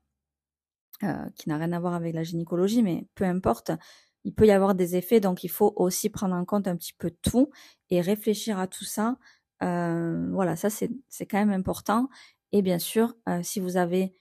qui 1.00 1.48
n'a 1.48 1.58
rien 1.58 1.72
à 1.72 1.80
voir 1.80 1.94
avec 1.94 2.14
la 2.14 2.24
gynécologie, 2.24 2.84
mais 2.84 3.08
peu 3.16 3.24
importe, 3.24 3.72
il 4.26 4.34
peut 4.34 4.46
y 4.46 4.52
avoir 4.52 4.76
des 4.76 4.98
effets. 4.98 5.22
Donc, 5.22 5.46
il 5.46 5.50
faut 5.50 5.72
aussi 5.78 6.10
prendre 6.10 6.36
en 6.36 6.44
compte 6.44 6.68
un 6.68 6.76
petit 6.76 6.94
peu 6.98 7.10
tout 7.22 7.50
et 7.90 8.02
réfléchir 8.02 8.60
à 8.60 8.68
tout 8.68 8.84
ça. 8.84 9.16
voilà, 9.62 10.58
ça, 10.58 10.70
c'est 10.70 11.26
quand 11.26 11.38
même 11.38 11.52
important. 11.52 12.10
Et 12.52 12.62
bien 12.62 12.80
sûr, 12.80 13.16
si 13.44 13.62
vous 13.62 13.78
avez 13.78 14.14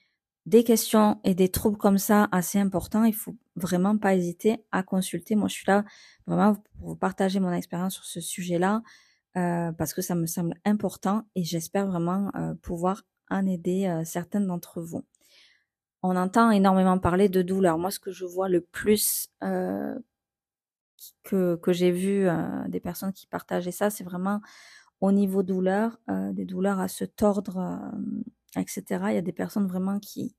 des 0.47 0.63
questions 0.63 1.19
et 1.25 1.35
des 1.35 1.49
troubles 1.49 1.77
comme 1.77 1.97
ça 1.97 2.29
assez 2.31 2.57
importants, 2.57 3.03
il 3.03 3.13
faut 3.13 3.35
vraiment 3.57 3.97
pas 3.97 4.15
hésiter 4.15 4.63
à 4.71 4.81
consulter. 4.81 5.35
Moi, 5.35 5.49
je 5.49 5.55
suis 5.55 5.67
là 5.67 5.83
vraiment 6.25 6.55
pour 6.55 6.87
vous 6.87 6.95
partager 6.95 7.41
mon 7.41 7.51
expérience 7.51 7.95
sur 7.95 8.05
ce 8.05 8.21
sujet-là 8.21 8.81
euh, 9.35 9.73
parce 9.73 9.93
que 9.93 10.01
ça 10.01 10.15
me 10.15 10.25
semble 10.25 10.53
important 10.63 11.23
et 11.35 11.43
j'espère 11.43 11.85
vraiment 11.85 12.31
euh, 12.35 12.53
pouvoir 12.61 13.03
en 13.29 13.45
aider 13.45 13.87
euh, 13.87 14.05
certaines 14.05 14.47
d'entre 14.47 14.81
vous. 14.81 15.03
On 16.01 16.15
entend 16.15 16.49
énormément 16.49 16.97
parler 16.97 17.27
de 17.27 17.41
douleur. 17.41 17.77
Moi, 17.77 17.91
ce 17.91 17.99
que 17.99 18.11
je 18.11 18.23
vois 18.23 18.47
le 18.47 18.61
plus 18.61 19.29
que, 21.23 21.55
que 21.57 21.73
j'ai 21.73 21.91
vu 21.91 22.27
des 22.69 22.79
personnes 22.79 23.11
qui 23.11 23.27
partageaient 23.27 23.71
ça, 23.71 23.89
c'est 23.89 24.03
vraiment 24.03 24.39
au 25.01 25.11
niveau 25.11 25.41
douleur, 25.43 25.99
des 26.07 26.45
douleurs 26.45 26.79
à 26.79 26.87
se 26.87 27.03
tordre 27.03 27.81
etc. 28.55 28.83
Il 29.09 29.15
y 29.15 29.17
a 29.17 29.21
des 29.21 29.33
personnes 29.33 29.67
vraiment 29.67 29.99
qui, 29.99 30.35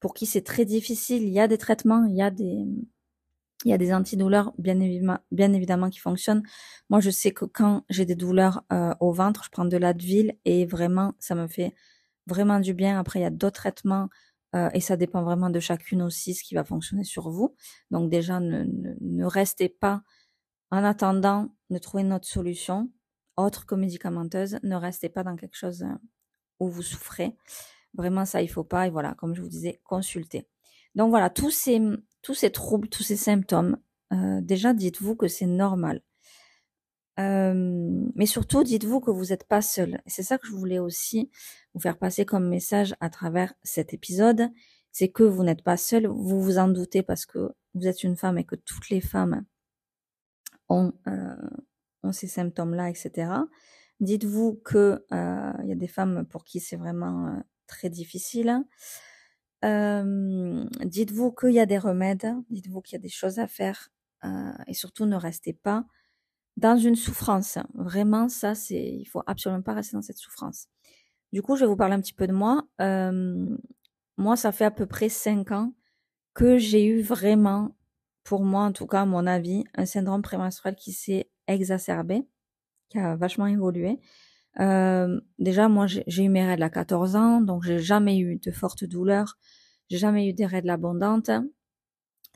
pour 0.00 0.14
qui 0.14 0.26
c'est 0.26 0.42
très 0.42 0.64
difficile. 0.64 1.22
Il 1.22 1.30
y 1.30 1.40
a 1.40 1.48
des 1.48 1.58
traitements, 1.58 2.04
il 2.06 2.16
y 2.16 2.22
a 2.22 2.30
des, 2.30 2.66
il 3.64 3.70
y 3.70 3.72
a 3.72 3.78
des 3.78 3.92
antidouleurs 3.92 4.52
bien 4.58 4.80
évidemment, 4.80 5.18
bien 5.30 5.52
évidemment 5.52 5.90
qui 5.90 5.98
fonctionnent. 6.00 6.42
Moi, 6.90 7.00
je 7.00 7.10
sais 7.10 7.32
que 7.32 7.44
quand 7.44 7.84
j'ai 7.90 8.04
des 8.06 8.16
douleurs 8.16 8.64
euh, 8.72 8.94
au 9.00 9.12
ventre, 9.12 9.44
je 9.44 9.50
prends 9.50 9.64
de 9.64 9.76
l'Advil 9.76 10.36
et 10.44 10.66
vraiment, 10.66 11.14
ça 11.18 11.34
me 11.34 11.46
fait 11.48 11.74
vraiment 12.26 12.60
du 12.60 12.74
bien. 12.74 12.98
Après, 12.98 13.20
il 13.20 13.22
y 13.22 13.26
a 13.26 13.30
d'autres 13.30 13.60
traitements 13.60 14.08
euh, 14.54 14.68
et 14.74 14.80
ça 14.80 14.96
dépend 14.96 15.22
vraiment 15.22 15.50
de 15.50 15.60
chacune 15.60 16.02
aussi 16.02 16.34
ce 16.34 16.42
qui 16.44 16.54
va 16.54 16.64
fonctionner 16.64 17.04
sur 17.04 17.30
vous. 17.30 17.54
Donc 17.90 18.10
déjà, 18.10 18.40
ne, 18.40 18.64
ne, 18.64 18.94
ne 19.00 19.24
restez 19.24 19.68
pas 19.68 20.02
en 20.70 20.84
attendant 20.84 21.54
de 21.70 21.78
trouver 21.78 22.02
une 22.02 22.12
autre 22.12 22.28
solution. 22.28 22.90
autre 23.36 23.66
que 23.66 23.74
médicamenteuse. 23.74 24.58
Ne 24.62 24.76
restez 24.76 25.08
pas 25.08 25.22
dans 25.22 25.36
quelque 25.36 25.56
chose 25.56 25.84
vous 26.68 26.82
souffrez. 26.82 27.36
Vraiment, 27.94 28.24
ça, 28.24 28.42
il 28.42 28.48
faut 28.48 28.64
pas. 28.64 28.86
Et 28.86 28.90
voilà, 28.90 29.14
comme 29.14 29.34
je 29.34 29.42
vous 29.42 29.48
disais, 29.48 29.80
consultez. 29.84 30.46
Donc 30.94 31.10
voilà, 31.10 31.30
tous 31.30 31.50
ces, 31.50 31.80
tous 32.22 32.34
ces 32.34 32.50
troubles, 32.50 32.88
tous 32.88 33.02
ces 33.02 33.16
symptômes, 33.16 33.78
euh, 34.12 34.40
déjà 34.40 34.74
dites-vous 34.74 35.16
que 35.16 35.28
c'est 35.28 35.46
normal. 35.46 36.02
Euh, 37.20 38.06
mais 38.14 38.26
surtout, 38.26 38.64
dites-vous 38.64 39.00
que 39.00 39.10
vous 39.10 39.26
n'êtes 39.26 39.44
pas 39.44 39.62
seul. 39.62 40.00
C'est 40.06 40.22
ça 40.22 40.38
que 40.38 40.46
je 40.46 40.52
voulais 40.52 40.78
aussi 40.78 41.30
vous 41.74 41.80
faire 41.80 41.98
passer 41.98 42.24
comme 42.24 42.48
message 42.48 42.94
à 43.00 43.10
travers 43.10 43.54
cet 43.62 43.92
épisode. 43.92 44.48
C'est 44.92 45.08
que 45.08 45.22
vous 45.22 45.42
n'êtes 45.42 45.62
pas 45.62 45.76
seul. 45.76 46.06
Vous 46.06 46.40
vous 46.42 46.58
en 46.58 46.68
doutez 46.68 47.02
parce 47.02 47.26
que 47.26 47.52
vous 47.74 47.86
êtes 47.86 48.02
une 48.02 48.16
femme 48.16 48.38
et 48.38 48.44
que 48.44 48.56
toutes 48.56 48.88
les 48.90 49.00
femmes 49.00 49.44
ont, 50.68 50.92
euh, 51.06 51.36
ont 52.02 52.12
ces 52.12 52.28
symptômes-là, 52.28 52.90
etc. 52.90 53.30
Dites-vous 54.02 54.60
que 54.64 55.06
il 55.10 55.68
y 55.68 55.72
a 55.72 55.76
des 55.76 55.88
femmes 55.88 56.26
pour 56.26 56.44
qui 56.44 56.60
c'est 56.60 56.76
vraiment 56.76 57.42
très 57.66 57.88
difficile. 57.88 58.62
dites-vous 59.62 61.32
qu'il 61.32 61.52
y 61.52 61.60
a 61.60 61.66
des 61.66 61.78
remèdes, 61.78 62.34
dites-vous 62.50 62.82
qu'il 62.82 62.96
y 62.96 63.00
a 63.00 63.02
des 63.02 63.08
choses 63.08 63.38
à 63.38 63.46
faire 63.46 63.88
euh, 64.24 64.52
et 64.66 64.74
surtout 64.74 65.06
ne 65.06 65.16
restez 65.16 65.52
pas 65.52 65.84
dans 66.56 66.76
une 66.76 66.96
souffrance. 66.96 67.58
Vraiment, 67.74 68.28
ça, 68.28 68.54
c'est, 68.54 68.82
il 68.82 69.06
faut 69.06 69.22
absolument 69.26 69.62
pas 69.62 69.74
rester 69.74 69.96
dans 69.96 70.02
cette 70.02 70.18
souffrance. 70.18 70.68
Du 71.32 71.42
coup, 71.42 71.56
je 71.56 71.62
vais 71.62 71.66
vous 71.66 71.76
parler 71.76 71.94
un 71.94 72.00
petit 72.00 72.12
peu 72.12 72.26
de 72.26 72.32
moi. 72.32 72.66
moi, 74.18 74.36
ça 74.36 74.52
fait 74.52 74.64
à 74.64 74.70
peu 74.70 74.86
près 74.86 75.08
cinq 75.08 75.50
ans 75.50 75.72
que 76.34 76.58
j'ai 76.58 76.84
eu 76.86 77.00
vraiment, 77.02 77.76
pour 78.24 78.44
moi 78.44 78.62
en 78.64 78.72
tout 78.72 78.86
cas, 78.86 79.02
à 79.02 79.06
mon 79.06 79.26
avis, 79.26 79.64
un 79.74 79.86
syndrome 79.86 80.22
prémenstruel 80.22 80.76
qui 80.76 80.92
s'est 80.92 81.30
exacerbé, 81.46 82.26
qui 82.92 82.98
a 82.98 83.16
vachement 83.16 83.46
évolué. 83.46 83.98
Euh, 84.60 85.18
déjà, 85.38 85.68
moi, 85.68 85.86
j'ai 85.86 86.24
eu 86.24 86.28
mes 86.28 86.46
règles 86.46 86.62
à 86.62 86.70
14 86.70 87.16
ans, 87.16 87.40
donc 87.40 87.64
j'ai 87.64 87.78
jamais 87.78 88.18
eu 88.18 88.36
de 88.36 88.50
fortes 88.50 88.84
douleurs. 88.84 89.38
J'ai 89.88 89.96
jamais 89.96 90.28
eu 90.28 90.34
des 90.34 90.46
règles 90.46 90.70
abondantes. 90.70 91.30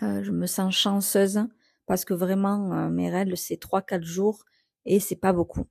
Euh, 0.02 0.22
je 0.22 0.32
me 0.32 0.46
sens 0.46 0.74
chanceuse 0.74 1.46
parce 1.86 2.04
que 2.04 2.14
vraiment, 2.14 2.72
euh, 2.72 2.88
mes 2.88 3.10
règles, 3.10 3.36
c'est 3.36 3.60
3-4 3.60 4.02
jours 4.02 4.44
et 4.86 4.98
c'est 5.00 5.16
pas 5.16 5.32
beaucoup. 5.32 5.66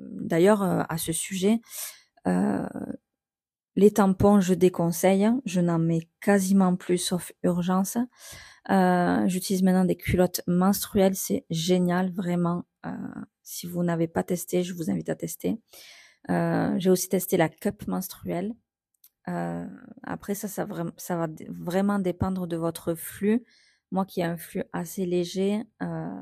D'ailleurs, 0.00 0.62
à 0.62 0.96
ce 0.96 1.12
sujet, 1.12 1.60
les 3.76 3.90
tampons, 3.92 4.40
je 4.40 4.54
déconseille. 4.54 5.28
Je 5.44 5.60
n'en 5.60 5.78
mets 5.78 6.08
quasiment 6.20 6.74
plus 6.74 6.96
sauf 6.96 7.32
urgence. 7.42 7.98
J'utilise 9.26 9.62
maintenant 9.62 9.84
des 9.84 9.96
culottes 9.96 10.40
menstruelles. 10.46 11.16
C'est 11.16 11.44
génial, 11.50 12.10
vraiment. 12.12 12.64
Si 13.50 13.66
vous 13.66 13.82
n'avez 13.82 14.06
pas 14.06 14.22
testé, 14.22 14.62
je 14.62 14.74
vous 14.74 14.90
invite 14.90 15.08
à 15.08 15.16
tester. 15.16 15.58
J'ai 16.28 16.90
aussi 16.90 17.08
testé 17.08 17.36
la 17.36 17.48
cup 17.48 17.86
menstruelle. 17.88 18.54
après 19.26 20.34
ça, 20.34 20.48
ça, 20.48 20.64
va 20.66 21.28
vraiment 21.48 21.98
dépendre 21.98 22.46
de 22.46 22.56
votre 22.56 22.94
flux. 22.94 23.44
Moi 23.90 24.06
qui 24.06 24.20
ai 24.20 24.24
un 24.24 24.36
flux 24.36 24.62
assez 24.72 25.04
léger, 25.04 25.64
euh, 25.82 26.20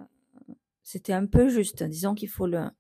c'était 0.83 1.13
un 1.13 1.27
peu 1.27 1.49
juste. 1.49 1.83
Disons 1.83 2.15
qu'il 2.15 2.31
faut 2.31 2.47
le, 2.47 2.71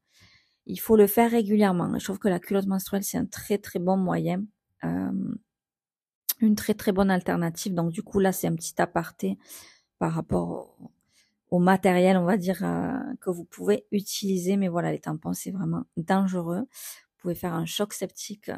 il 0.64 0.78
faut 0.78 0.96
le 0.96 1.06
faire 1.06 1.30
régulièrement. 1.30 1.98
Je 1.98 2.04
trouve 2.04 2.18
que 2.18 2.28
la 2.28 2.40
culotte 2.40 2.66
menstruelle, 2.66 3.04
c'est 3.04 3.18
un 3.18 3.26
très 3.26 3.58
très 3.58 3.78
bon 3.78 3.98
moyen. 3.98 4.44
Euh, 4.84 5.12
une 6.40 6.54
très 6.54 6.72
très 6.74 6.92
bonne 6.92 7.10
alternative. 7.10 7.74
Donc 7.74 7.92
du 7.92 8.02
coup 8.02 8.18
là, 8.18 8.32
c'est 8.32 8.46
un 8.46 8.54
petit 8.54 8.80
aparté 8.80 9.38
par 9.98 10.12
rapport 10.14 10.48
au, 10.50 10.90
matériel, 11.52 12.16
on 12.16 12.24
va 12.24 12.36
dire, 12.36 12.62
euh, 12.62 12.98
que 13.20 13.30
vous 13.30 13.44
pouvez 13.44 13.86
utiliser. 13.92 14.56
Mais 14.56 14.68
voilà, 14.68 14.92
les 14.92 15.00
tampons, 15.00 15.32
c'est 15.32 15.50
vraiment 15.50 15.84
dangereux. 15.96 16.60
Vous 16.60 17.22
pouvez 17.22 17.34
faire 17.34 17.54
un 17.54 17.66
choc 17.66 17.92
septique 17.94 18.50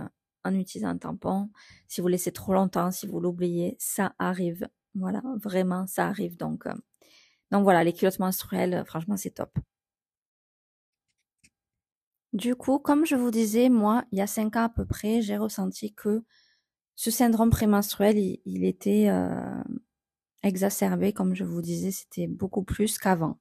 en 0.44 0.54
utilisant 0.54 0.88
un 0.88 0.98
tampon. 0.98 1.50
Si 1.86 2.00
vous 2.00 2.08
laissez 2.08 2.32
trop 2.32 2.52
longtemps, 2.52 2.90
si 2.90 3.06
vous 3.06 3.20
l'oubliez, 3.20 3.76
ça 3.78 4.14
arrive 4.18 4.68
voilà, 4.94 5.22
vraiment, 5.36 5.86
ça 5.86 6.08
arrive. 6.08 6.36
Donc, 6.36 6.66
euh, 6.66 6.74
donc 7.50 7.62
voilà, 7.62 7.84
les 7.84 7.92
culottes 7.92 8.18
menstruelles, 8.18 8.74
euh, 8.74 8.84
franchement, 8.84 9.16
c'est 9.16 9.30
top. 9.30 9.58
Du 12.32 12.54
coup, 12.54 12.78
comme 12.78 13.06
je 13.06 13.16
vous 13.16 13.30
disais, 13.30 13.68
moi, 13.68 14.04
il 14.12 14.18
y 14.18 14.22
a 14.22 14.26
cinq 14.26 14.56
ans 14.56 14.64
à 14.64 14.68
peu 14.68 14.84
près, 14.84 15.20
j'ai 15.20 15.36
ressenti 15.36 15.92
que 15.94 16.22
ce 16.94 17.10
syndrome 17.10 17.50
prémenstruel, 17.50 18.18
il, 18.18 18.64
était 18.64 19.08
euh, 19.08 19.62
exacerbé, 20.42 21.12
comme 21.12 21.34
je 21.34 21.44
vous 21.44 21.62
disais, 21.62 21.90
c'était 21.90 22.26
beaucoup 22.26 22.62
plus 22.62 22.98
qu'avant. 22.98 23.38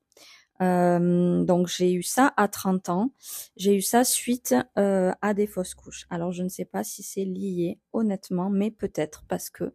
donc 0.60 1.68
j'ai 1.68 1.94
eu 1.94 2.04
ça 2.04 2.34
à 2.38 2.48
30 2.48 2.90
ans. 2.90 3.14
J'ai 3.56 3.76
eu 3.76 3.82
ça 3.82 4.04
suite 4.04 4.56
à 4.76 5.34
des 5.34 5.48
fausses 5.48 5.74
couches. 5.74 6.06
Alors 6.10 6.32
je 6.32 6.44
ne 6.44 6.50
sais 6.50 6.66
pas 6.66 6.84
si 6.84 7.04
c'est 7.04 7.26
lié, 7.26 7.80
honnêtement, 7.94 8.50
mais 8.50 8.72
peut-être 8.72 9.24
parce 9.28 9.50
que 9.50 9.74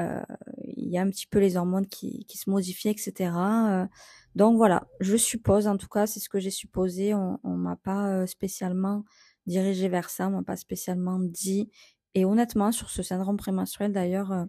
euh, 0.00 0.22
il 0.64 0.88
y 0.88 0.98
a 0.98 1.02
un 1.02 1.10
petit 1.10 1.26
peu 1.26 1.38
les 1.38 1.56
hormones 1.56 1.86
qui, 1.86 2.24
qui 2.26 2.38
se 2.38 2.48
modifient, 2.48 2.88
etc. 2.90 3.32
Euh, 3.36 3.86
donc 4.34 4.56
voilà, 4.56 4.86
je 5.00 5.16
suppose, 5.16 5.66
en 5.66 5.76
tout 5.76 5.88
cas, 5.88 6.06
c'est 6.06 6.20
ce 6.20 6.28
que 6.28 6.38
j'ai 6.40 6.50
supposé. 6.50 7.14
On, 7.14 7.38
on 7.44 7.56
m'a 7.56 7.76
pas 7.76 8.08
euh, 8.08 8.26
spécialement 8.26 9.04
dirigé 9.46 9.88
vers 9.88 10.10
ça, 10.10 10.28
on 10.28 10.30
m'a 10.30 10.42
pas 10.42 10.56
spécialement 10.56 11.18
dit. 11.18 11.70
Et 12.14 12.24
honnêtement, 12.24 12.72
sur 12.72 12.90
ce 12.90 13.02
syndrome 13.02 13.36
prémenstruel, 13.36 13.92
d'ailleurs, 13.92 14.46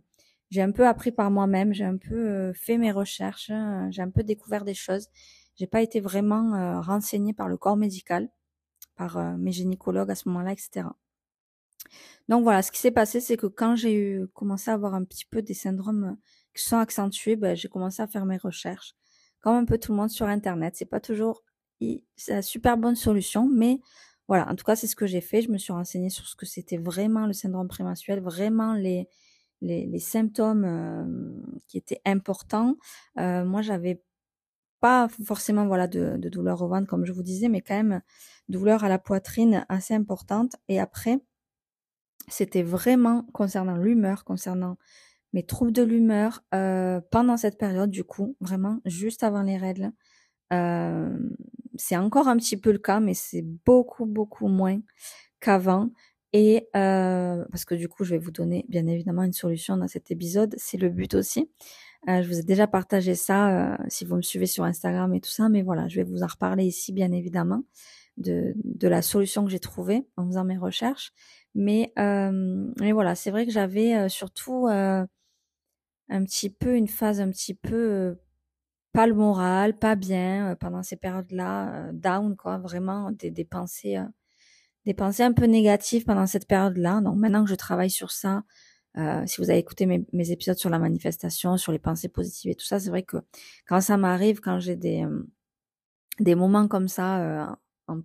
j'ai 0.51 0.61
un 0.61 0.71
peu 0.71 0.87
appris 0.87 1.11
par 1.11 1.31
moi-même, 1.31 1.73
j'ai 1.73 1.85
un 1.85 1.97
peu 1.97 2.53
fait 2.53 2.77
mes 2.77 2.91
recherches, 2.91 3.51
j'ai 3.89 4.01
un 4.01 4.09
peu 4.09 4.23
découvert 4.23 4.63
des 4.65 4.73
choses. 4.75 5.07
J'ai 5.55 5.67
pas 5.67 5.81
été 5.81 5.99
vraiment 5.99 6.81
renseignée 6.81 7.33
par 7.33 7.47
le 7.47 7.57
corps 7.57 7.77
médical, 7.77 8.29
par 8.95 9.37
mes 9.37 9.51
gynécologues 9.51 10.11
à 10.11 10.15
ce 10.15 10.29
moment-là, 10.29 10.51
etc. 10.51 10.87
Donc 12.29 12.43
voilà, 12.43 12.61
ce 12.61 12.71
qui 12.71 12.79
s'est 12.79 12.91
passé, 12.91 13.19
c'est 13.19 13.37
que 13.37 13.47
quand 13.47 13.75
j'ai 13.75 13.93
eu 13.93 14.27
commencé 14.33 14.71
à 14.71 14.73
avoir 14.73 14.93
un 14.93 15.03
petit 15.03 15.25
peu 15.25 15.41
des 15.41 15.53
syndromes 15.53 16.03
euh, 16.03 16.15
qui 16.55 16.63
sont 16.63 16.77
accentués, 16.77 17.35
ben, 17.35 17.55
j'ai 17.55 17.67
commencé 17.67 18.01
à 18.01 18.07
faire 18.07 18.25
mes 18.25 18.37
recherches, 18.37 18.95
comme 19.41 19.55
un 19.55 19.65
peu 19.65 19.77
tout 19.77 19.91
le 19.91 19.97
monde 19.97 20.09
sur 20.09 20.27
Internet. 20.27 20.75
C'est 20.75 20.85
pas 20.85 20.99
toujours 20.99 21.43
la 22.27 22.41
super 22.41 22.77
bonne 22.77 22.95
solution, 22.95 23.49
mais 23.51 23.79
voilà, 24.27 24.47
en 24.49 24.55
tout 24.55 24.63
cas, 24.63 24.75
c'est 24.75 24.87
ce 24.87 24.95
que 24.95 25.07
j'ai 25.07 25.21
fait. 25.21 25.41
Je 25.41 25.49
me 25.49 25.57
suis 25.57 25.73
renseignée 25.73 26.09
sur 26.09 26.27
ce 26.27 26.35
que 26.35 26.45
c'était 26.45 26.77
vraiment 26.77 27.25
le 27.25 27.33
syndrome 27.33 27.67
prémenstruel, 27.67 28.21
vraiment 28.21 28.75
les 28.75 29.09
les, 29.61 29.85
les 29.85 29.99
symptômes 29.99 30.65
euh, 30.65 31.55
qui 31.67 31.77
étaient 31.77 32.01
importants. 32.05 32.75
Euh, 33.19 33.45
moi, 33.45 33.61
j'avais 33.61 34.03
pas 34.79 35.07
forcément 35.25 35.67
voilà 35.67 35.87
de, 35.87 36.17
de 36.17 36.29
douleur 36.29 36.61
au 36.61 36.67
ventre 36.67 36.87
comme 36.87 37.05
je 37.05 37.11
vous 37.13 37.23
disais, 37.23 37.49
mais 37.49 37.61
quand 37.61 37.75
même 37.75 38.01
douleur 38.49 38.83
à 38.83 38.89
la 38.89 38.99
poitrine 38.99 39.65
assez 39.69 39.93
importante. 39.93 40.55
Et 40.67 40.79
après, 40.79 41.19
c'était 42.27 42.63
vraiment 42.63 43.23
concernant 43.33 43.77
l'humeur, 43.77 44.23
concernant 44.23 44.77
mes 45.33 45.43
troubles 45.43 45.71
de 45.71 45.83
l'humeur 45.83 46.43
euh, 46.53 47.01
pendant 47.11 47.37
cette 47.37 47.57
période 47.57 47.89
du 47.91 48.03
coup, 48.03 48.35
vraiment 48.41 48.79
juste 48.85 49.23
avant 49.23 49.43
les 49.43 49.57
règles. 49.57 49.91
Euh, 50.53 51.17
c'est 51.77 51.97
encore 51.97 52.27
un 52.27 52.37
petit 52.37 52.57
peu 52.57 52.71
le 52.71 52.79
cas, 52.79 52.99
mais 52.99 53.13
c'est 53.13 53.43
beaucoup 53.43 54.05
beaucoup 54.05 54.47
moins 54.47 54.79
qu'avant. 55.39 55.89
Et 56.33 56.69
euh, 56.75 57.43
parce 57.51 57.65
que 57.65 57.75
du 57.75 57.89
coup, 57.89 58.03
je 58.03 58.11
vais 58.11 58.17
vous 58.17 58.31
donner 58.31 58.65
bien 58.69 58.87
évidemment 58.87 59.23
une 59.23 59.33
solution 59.33 59.77
dans 59.77 59.87
cet 59.87 60.11
épisode, 60.11 60.55
c'est 60.57 60.77
le 60.77 60.89
but 60.89 61.13
aussi. 61.13 61.49
je 62.07 62.25
vous 62.27 62.39
ai 62.39 62.43
déjà 62.43 62.67
partagé 62.67 63.15
ça 63.15 63.77
si 63.89 64.05
vous 64.05 64.15
me 64.15 64.21
suivez 64.21 64.45
sur 64.45 64.63
Instagram 64.63 65.13
et 65.13 65.21
tout 65.21 65.29
ça, 65.29 65.49
mais 65.49 65.61
voilà, 65.61 65.87
je 65.87 65.97
vais 65.97 66.03
vous 66.03 66.23
en 66.23 66.27
reparler 66.27 66.65
ici 66.65 66.93
bien 66.93 67.11
évidemment 67.11 67.63
de, 68.17 68.53
de 68.63 68.87
la 68.87 69.01
solution 69.01 69.43
que 69.45 69.51
j'ai 69.51 69.59
trouvée 69.59 70.07
en 70.17 70.25
faisant 70.27 70.43
mes 70.45 70.57
recherches. 70.57 71.11
Mais, 71.55 71.91
euh, 71.99 72.71
mais 72.79 72.91
voilà, 72.91 73.15
c'est 73.15 73.31
vrai 73.31 73.45
que 73.45 73.51
j'avais 73.51 73.95
euh, 73.95 74.09
surtout 74.09 74.67
euh, 74.67 75.05
un 76.09 76.23
petit 76.23 76.49
peu 76.49 76.75
une 76.75 76.87
phase 76.87 77.21
un 77.21 77.29
petit 77.29 77.53
peu 77.53 78.17
pas 78.93 79.07
le 79.07 79.13
moral, 79.13 79.77
pas 79.77 79.95
bien 79.95 80.55
pendant 80.59 80.83
ces 80.83 80.97
périodes-là, 80.97 81.91
down 81.93 82.35
quoi, 82.35 82.57
vraiment 82.57 83.11
des, 83.11 83.31
des 83.31 83.45
pensées, 83.45 83.97
des 84.85 84.93
pensées 84.93 85.23
un 85.23 85.33
peu 85.33 85.45
négatives 85.45 86.05
pendant 86.05 86.27
cette 86.27 86.47
période-là. 86.47 87.01
Donc 87.01 87.17
maintenant 87.17 87.43
que 87.43 87.49
je 87.49 87.55
travaille 87.55 87.89
sur 87.89 88.11
ça, 88.11 88.43
si 89.25 89.39
vous 89.39 89.49
avez 89.49 89.59
écouté 89.59 89.85
mes, 89.85 90.05
mes, 90.11 90.31
épisodes 90.31 90.57
sur 90.57 90.69
la 90.69 90.79
manifestation, 90.79 91.55
sur 91.57 91.71
les 91.71 91.79
pensées 91.79 92.09
positives 92.09 92.51
et 92.51 92.55
tout 92.55 92.65
ça, 92.65 92.79
c'est 92.79 92.89
vrai 92.89 93.03
que 93.03 93.17
quand 93.67 93.79
ça 93.79 93.95
m'arrive, 93.97 94.41
quand 94.41 94.59
j'ai 94.59 94.75
des 94.75 95.05
des 96.19 96.35
moments 96.35 96.67
comme 96.67 96.87
ça 96.87 97.57
en, 97.87 98.01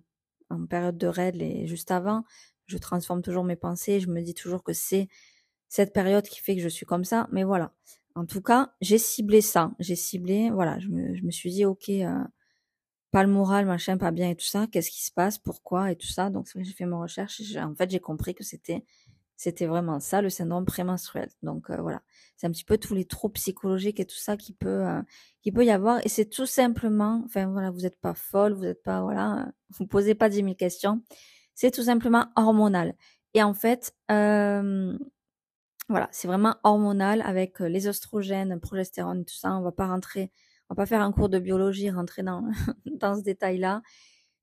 en, 0.49 0.65
période 0.65 0.97
de 0.97 1.07
règles 1.07 1.41
et 1.41 1.67
juste 1.67 1.91
avant, 1.91 2.23
je 2.65 2.77
transforme 2.77 3.21
toujours 3.21 3.43
mes 3.43 3.55
pensées, 3.55 3.99
je 3.99 4.09
me 4.09 4.21
dis 4.21 4.33
toujours 4.33 4.63
que 4.63 4.73
c'est 4.73 5.07
cette 5.69 5.93
période 5.93 6.25
qui 6.27 6.39
fait 6.41 6.55
que 6.55 6.61
je 6.61 6.69
suis 6.69 6.85
comme 6.85 7.03
ça, 7.03 7.27
mais 7.31 7.43
voilà. 7.43 7.73
En 8.15 8.25
tout 8.25 8.41
cas, 8.41 8.73
j'ai 8.81 8.97
ciblé 8.97 9.41
ça, 9.41 9.73
j'ai 9.79 9.95
ciblé, 9.95 10.49
voilà, 10.49 10.79
je 10.79 10.87
me, 10.87 11.15
je 11.15 11.23
me 11.23 11.31
suis 11.31 11.51
dit, 11.51 11.65
ok, 11.65 11.89
euh, 11.89 12.23
pas 13.17 13.23
le 13.23 13.29
moral, 13.29 13.65
machin, 13.65 13.97
pas 13.97 14.11
bien 14.11 14.29
et 14.29 14.35
tout 14.35 14.45
ça, 14.45 14.67
qu'est-ce 14.71 14.91
qui 14.91 15.03
se 15.03 15.11
passe, 15.11 15.39
pourquoi 15.39 15.91
et 15.91 15.95
tout 15.95 16.05
ça. 16.05 16.29
Donc 16.29 16.45
j'ai 16.55 16.71
fait 16.71 16.85
mes 16.85 16.95
recherches, 16.95 17.41
et 17.41 17.59
en 17.59 17.73
fait 17.73 17.89
j'ai 17.89 17.99
compris 17.99 18.35
que 18.35 18.43
c'était 18.43 18.83
C'était 19.37 19.65
vraiment 19.65 19.99
ça, 19.99 20.21
le 20.21 20.29
syndrome 20.29 20.65
prémenstruel. 20.65 21.29
Donc 21.41 21.71
euh, 21.71 21.77
voilà, 21.81 22.01
c'est 22.35 22.45
un 22.45 22.51
petit 22.51 22.63
peu 22.63 22.77
tous 22.77 22.93
les 22.93 23.05
troubles 23.05 23.33
psychologiques 23.33 23.99
et 23.99 24.05
tout 24.05 24.17
ça 24.17 24.37
qui 24.37 24.53
peut 24.53 24.85
euh, 24.85 25.01
qui 25.41 25.51
peut 25.51 25.65
y 25.65 25.71
avoir. 25.71 25.99
Et 26.05 26.09
c'est 26.09 26.27
tout 26.29 26.45
simplement, 26.45 27.23
enfin 27.25 27.47
voilà, 27.47 27.71
vous 27.71 27.81
n'êtes 27.81 27.99
pas 27.99 28.13
folle, 28.13 28.53
vous 28.53 28.65
n'êtes 28.65 28.83
pas 28.83 29.01
voilà, 29.01 29.47
vous 29.79 29.87
posez 29.87 30.13
pas 30.15 30.29
dix 30.29 30.43
mille 30.43 30.55
questions. 30.55 31.01
C'est 31.55 31.71
tout 31.71 31.83
simplement 31.85 32.27
hormonal. 32.35 32.93
Et 33.33 33.41
en 33.43 33.55
fait, 33.55 33.95
euh, 34.11 34.95
voilà, 35.89 36.07
c'est 36.11 36.27
vraiment 36.27 36.55
hormonal 36.63 37.23
avec 37.23 37.59
les 37.61 37.87
oestrogènes, 37.87 38.59
progestérone, 38.59 39.25
tout 39.25 39.35
ça. 39.35 39.55
On 39.55 39.61
va 39.63 39.71
pas 39.71 39.87
rentrer, 39.87 40.31
on 40.69 40.73
va 40.73 40.83
pas 40.83 40.85
faire 40.85 41.01
un 41.01 41.11
cours 41.11 41.29
de 41.29 41.39
biologie, 41.39 41.89
rentrer 41.89 42.23
dans 42.23 42.43
dans 42.85 43.15
ce 43.15 43.21
détail-là. 43.23 43.81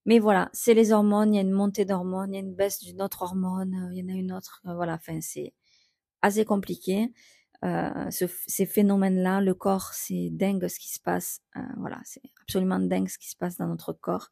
Mais 0.06 0.18
voilà, 0.18 0.50
c'est 0.52 0.74
les 0.74 0.92
hormones, 0.92 1.34
il 1.34 1.36
y 1.36 1.40
a 1.40 1.42
une 1.42 1.50
montée 1.52 1.84
d'hormones, 1.84 2.32
il 2.32 2.36
y 2.36 2.38
a 2.38 2.44
une 2.44 2.54
baisse 2.54 2.80
d'une 2.80 3.00
autre 3.02 3.22
hormone, 3.22 3.74
euh, 3.74 3.94
il 3.94 3.98
y 3.98 4.02
en 4.04 4.14
a 4.14 4.18
une 4.18 4.32
autre, 4.32 4.60
euh, 4.66 4.74
voilà, 4.74 4.94
enfin 4.94 5.20
c'est 5.20 5.54
assez 6.22 6.44
compliqué. 6.44 7.12
Euh, 7.64 8.10
ce, 8.10 8.26
ces 8.46 8.66
phénomènes-là, 8.66 9.40
le 9.40 9.54
corps, 9.54 9.92
c'est 9.94 10.28
dingue 10.30 10.68
ce 10.68 10.78
qui 10.78 10.92
se 10.92 11.00
passe. 11.00 11.40
Euh, 11.56 11.60
voilà, 11.78 11.98
c'est 12.04 12.20
absolument 12.42 12.78
dingue 12.78 13.08
ce 13.08 13.18
qui 13.18 13.30
se 13.30 13.36
passe 13.36 13.56
dans 13.56 13.66
notre 13.66 13.92
corps. 13.92 14.28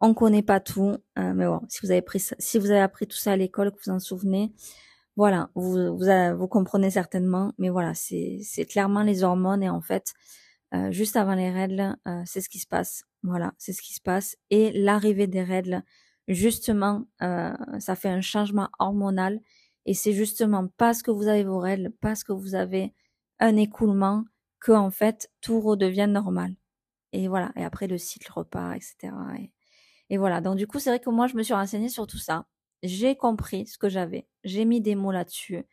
On 0.00 0.12
connaît 0.12 0.42
pas 0.42 0.60
tout, 0.60 0.96
euh, 1.18 1.34
mais 1.34 1.46
bon, 1.46 1.60
si 1.68 1.80
vous 1.82 1.92
avez 1.92 2.02
pris, 2.02 2.20
si 2.38 2.58
vous 2.58 2.70
avez 2.70 2.80
appris 2.80 3.06
tout 3.06 3.16
ça 3.16 3.32
à 3.32 3.36
l'école, 3.36 3.70
que 3.70 3.78
vous 3.84 3.92
en 3.92 4.00
souvenez, 4.00 4.52
voilà, 5.16 5.50
vous 5.54 5.96
vous, 5.96 6.36
vous 6.36 6.48
comprenez 6.48 6.90
certainement. 6.90 7.52
Mais 7.58 7.68
voilà, 7.70 7.94
c'est 7.94 8.38
c'est 8.42 8.64
clairement 8.64 9.02
les 9.02 9.22
hormones 9.22 9.62
et 9.62 9.70
en 9.70 9.80
fait, 9.80 10.14
juste 10.90 11.16
avant 11.16 11.34
les 11.34 11.50
règles, 11.50 11.96
c'est 12.24 12.40
ce 12.40 12.48
qui 12.48 12.58
se 12.58 12.66
passe. 12.66 13.04
Voilà, 13.22 13.54
c'est 13.58 13.72
ce 13.72 13.82
qui 13.82 13.94
se 13.94 14.00
passe. 14.00 14.36
Et 14.50 14.70
l'arrivée 14.72 15.26
des 15.26 15.42
règles, 15.42 15.82
justement, 16.28 17.06
euh, 17.22 17.54
ça 17.78 17.96
fait 17.96 18.08
un 18.08 18.20
changement 18.20 18.68
hormonal. 18.78 19.40
Et 19.86 19.94
c'est 19.94 20.12
justement 20.12 20.68
parce 20.76 21.02
que 21.02 21.10
vous 21.10 21.28
avez 21.28 21.44
vos 21.44 21.58
règles, 21.58 21.90
parce 22.00 22.24
que 22.24 22.32
vous 22.32 22.54
avez 22.54 22.94
un 23.40 23.56
écoulement, 23.56 24.24
que 24.60 24.72
en 24.72 24.90
fait 24.90 25.30
tout 25.40 25.60
redevient 25.60 26.06
normal. 26.08 26.54
Et 27.12 27.28
voilà. 27.28 27.52
Et 27.56 27.64
après 27.64 27.86
le 27.86 27.98
cycle 27.98 28.30
repart, 28.32 28.76
etc. 28.76 29.12
Et, 30.10 30.18
voilà. 30.18 30.40
Donc 30.40 30.56
du 30.56 30.66
coup, 30.66 30.78
c'est 30.78 30.90
vrai 30.90 31.00
que 31.00 31.10
moi, 31.10 31.26
je 31.26 31.36
me 31.36 31.42
suis 31.42 31.54
renseignée 31.54 31.88
sur 31.88 32.06
tout 32.06 32.18
ça. 32.18 32.46
J'ai 32.82 33.16
compris 33.16 33.66
ce 33.66 33.78
que 33.78 33.88
j'avais. 33.88 34.26
J'ai 34.44 34.64
mis 34.64 34.80
des 34.80 34.94
mots 34.94 35.12
là-dessus. 35.12 35.64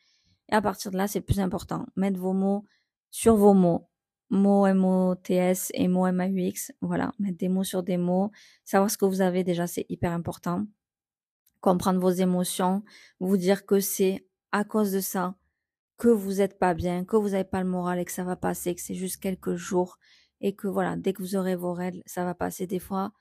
Et 0.50 0.54
à 0.54 0.62
partir 0.62 0.92
de 0.92 0.98
là, 0.98 1.08
c'est 1.08 1.22
plus 1.22 1.40
important. 1.40 1.86
Mettre 1.96 2.20
vos 2.20 2.34
mots 2.34 2.66
sur 3.12 3.36
vos 3.36 3.54
mots 3.54 3.90
mots 4.32 4.66
M-O-T-S 4.66 5.72
et 5.76 5.88
mots 5.88 6.08
M-A-U-X. 6.08 6.72
Voilà, 6.82 7.14
mettre 7.20 7.38
des 7.38 7.50
mots 7.50 7.64
sur 7.64 7.84
des 7.84 7.98
mots. 7.98 8.32
Savoir 8.66 8.90
ce 8.90 8.98
que 8.98 9.06
vous 9.06 9.22
avez 9.22 9.44
déjà, 9.44 9.68
c'est 9.68 9.86
hyper 9.90 10.12
important. 10.12 10.66
Comprendre 11.60 12.00
vos 12.00 12.10
émotions. 12.10 12.84
Vous 13.20 13.38
dire 13.38 13.66
que 13.66 13.80
c'est 13.80 14.26
à 14.52 14.64
cause 14.64 14.92
de 14.92 15.02
ça 15.02 15.36
que 15.98 16.08
vous 16.08 16.36
n'êtes 16.36 16.58
pas 16.58 16.74
bien, 16.74 17.06
que 17.06 17.16
vous 17.16 17.30
n'avez 17.30 17.44
pas 17.44 17.62
le 17.62 17.70
moral 17.70 18.00
et 18.00 18.06
que 18.06 18.12
ça 18.12 18.24
va 18.24 18.36
passer, 18.36 18.74
que 18.74 18.82
c'est 18.82 18.96
juste 18.96 19.18
quelques 19.18 19.56
jours 19.56 20.00
et 20.40 20.56
que 20.56 20.68
voilà, 20.68 20.96
dès 20.96 21.14
que 21.14 21.22
vous 21.22 21.36
aurez 21.36 21.56
vos 21.56 21.74
règles, 21.74 22.02
ça 22.08 22.26
va 22.26 22.34
passer 22.34 22.66
des 22.66 22.80
fois. 22.80 23.12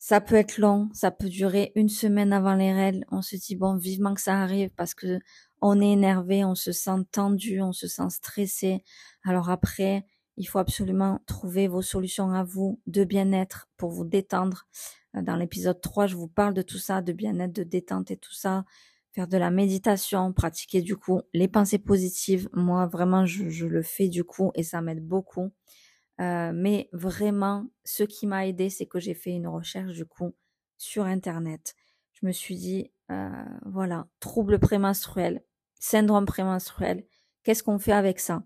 Ça 0.00 0.20
peut 0.20 0.34
être 0.34 0.58
long, 0.58 0.88
ça 0.92 1.10
peut 1.10 1.28
durer 1.28 1.72
une 1.74 1.88
semaine 1.88 2.32
avant 2.32 2.54
les 2.54 2.72
règles. 2.72 3.04
On 3.10 3.22
se 3.22 3.36
dit 3.36 3.54
bon, 3.54 3.76
vivement 3.76 4.14
que 4.14 4.20
ça 4.20 4.40
arrive 4.40 4.70
parce 4.70 4.94
que 4.94 5.20
on 5.60 5.80
est 5.80 5.92
énervé, 5.92 6.44
on 6.44 6.54
se 6.54 6.72
sent 6.72 7.04
tendu, 7.12 7.60
on 7.60 7.72
se 7.72 7.88
sent 7.88 8.10
stressé. 8.10 8.82
Alors 9.24 9.50
après, 9.50 10.04
il 10.38 10.44
faut 10.44 10.60
absolument 10.60 11.20
trouver 11.26 11.66
vos 11.66 11.82
solutions 11.82 12.32
à 12.32 12.44
vous 12.44 12.80
de 12.86 13.04
bien-être 13.04 13.68
pour 13.76 13.90
vous 13.90 14.04
détendre. 14.04 14.66
Euh, 15.16 15.22
dans 15.22 15.36
l'épisode 15.36 15.80
3, 15.80 16.06
je 16.06 16.16
vous 16.16 16.28
parle 16.28 16.54
de 16.54 16.62
tout 16.62 16.78
ça, 16.78 17.02
de 17.02 17.12
bien-être, 17.12 17.52
de 17.52 17.64
détente 17.64 18.10
et 18.10 18.16
tout 18.16 18.32
ça. 18.32 18.64
Faire 19.12 19.26
de 19.26 19.36
la 19.36 19.50
méditation, 19.50 20.32
pratiquer 20.32 20.80
du 20.80 20.96
coup 20.96 21.20
les 21.34 21.48
pensées 21.48 21.78
positives. 21.78 22.48
Moi, 22.52 22.86
vraiment, 22.86 23.26
je, 23.26 23.66
le 23.66 23.82
fais 23.82 24.08
du 24.08 24.22
coup 24.22 24.52
et 24.54 24.62
ça 24.62 24.80
m'aide 24.80 25.04
beaucoup. 25.04 25.50
Euh, 26.20 26.52
mais 26.54 26.88
vraiment, 26.92 27.66
ce 27.84 28.04
qui 28.04 28.26
m'a 28.26 28.46
aidé, 28.46 28.70
c'est 28.70 28.86
que 28.86 29.00
j'ai 29.00 29.14
fait 29.14 29.30
une 29.30 29.48
recherche 29.48 29.92
du 29.92 30.04
coup 30.04 30.34
sur 30.76 31.04
Internet. 31.04 31.74
Je 32.12 32.26
me 32.26 32.32
suis 32.32 32.56
dit, 32.56 32.92
euh, 33.10 33.44
voilà, 33.66 34.06
trouble 34.20 34.58
prémenstruel, 34.60 35.42
syndrome 35.80 36.26
prémenstruel, 36.26 37.04
qu'est-ce 37.42 37.62
qu'on 37.62 37.78
fait 37.78 37.92
avec 37.92 38.20
ça? 38.20 38.44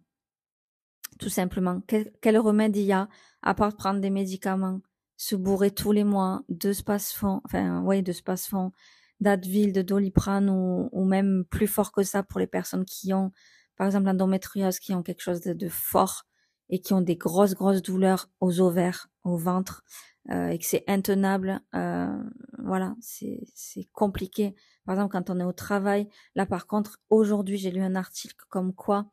Tout 1.22 1.28
simplement. 1.28 1.80
Quel, 1.86 2.38
remède 2.38 2.76
il 2.76 2.82
y 2.82 2.92
a 2.92 3.08
à 3.42 3.54
part 3.54 3.76
prendre 3.76 4.00
des 4.00 4.10
médicaments, 4.10 4.80
se 5.16 5.36
bourrer 5.36 5.70
tous 5.70 5.92
les 5.92 6.02
mois 6.02 6.42
de 6.48 6.72
spasfon, 6.72 7.40
enfin 7.44 7.80
ouais, 7.82 8.02
de 8.02 8.10
spasfon, 8.10 8.72
d'Advil, 9.20 9.72
de 9.72 9.82
Doliprane 9.82 10.50
ou, 10.50 10.88
ou, 10.90 11.04
même 11.04 11.44
plus 11.48 11.68
fort 11.68 11.92
que 11.92 12.02
ça 12.02 12.24
pour 12.24 12.40
les 12.40 12.48
personnes 12.48 12.84
qui 12.84 13.12
ont, 13.14 13.30
par 13.76 13.86
exemple, 13.86 14.06
l'endométriose, 14.06 14.80
qui 14.80 14.94
ont 14.94 15.04
quelque 15.04 15.22
chose 15.22 15.40
de, 15.42 15.68
fort 15.68 16.24
et 16.70 16.80
qui 16.80 16.92
ont 16.92 17.02
des 17.02 17.16
grosses 17.16 17.54
grosses 17.54 17.82
douleurs 17.82 18.28
aux 18.40 18.60
ovaires, 18.60 19.08
au 19.22 19.36
ventre, 19.36 19.84
euh, 20.30 20.48
et 20.48 20.58
que 20.58 20.66
c'est 20.66 20.82
intenable. 20.88 21.60
Euh, 21.76 22.18
voilà, 22.58 22.96
c'est 23.00 23.88
compliqué. 23.92 24.56
Par 24.86 24.96
exemple, 24.96 25.12
quand 25.12 25.30
on 25.30 25.38
est 25.38 25.44
au 25.44 25.52
travail, 25.52 26.08
là 26.34 26.46
par 26.46 26.66
contre, 26.66 26.98
aujourd'hui 27.10 27.58
j'ai 27.58 27.70
lu 27.70 27.80
un 27.80 27.94
article 27.94 28.44
comme 28.48 28.74
quoi 28.74 29.06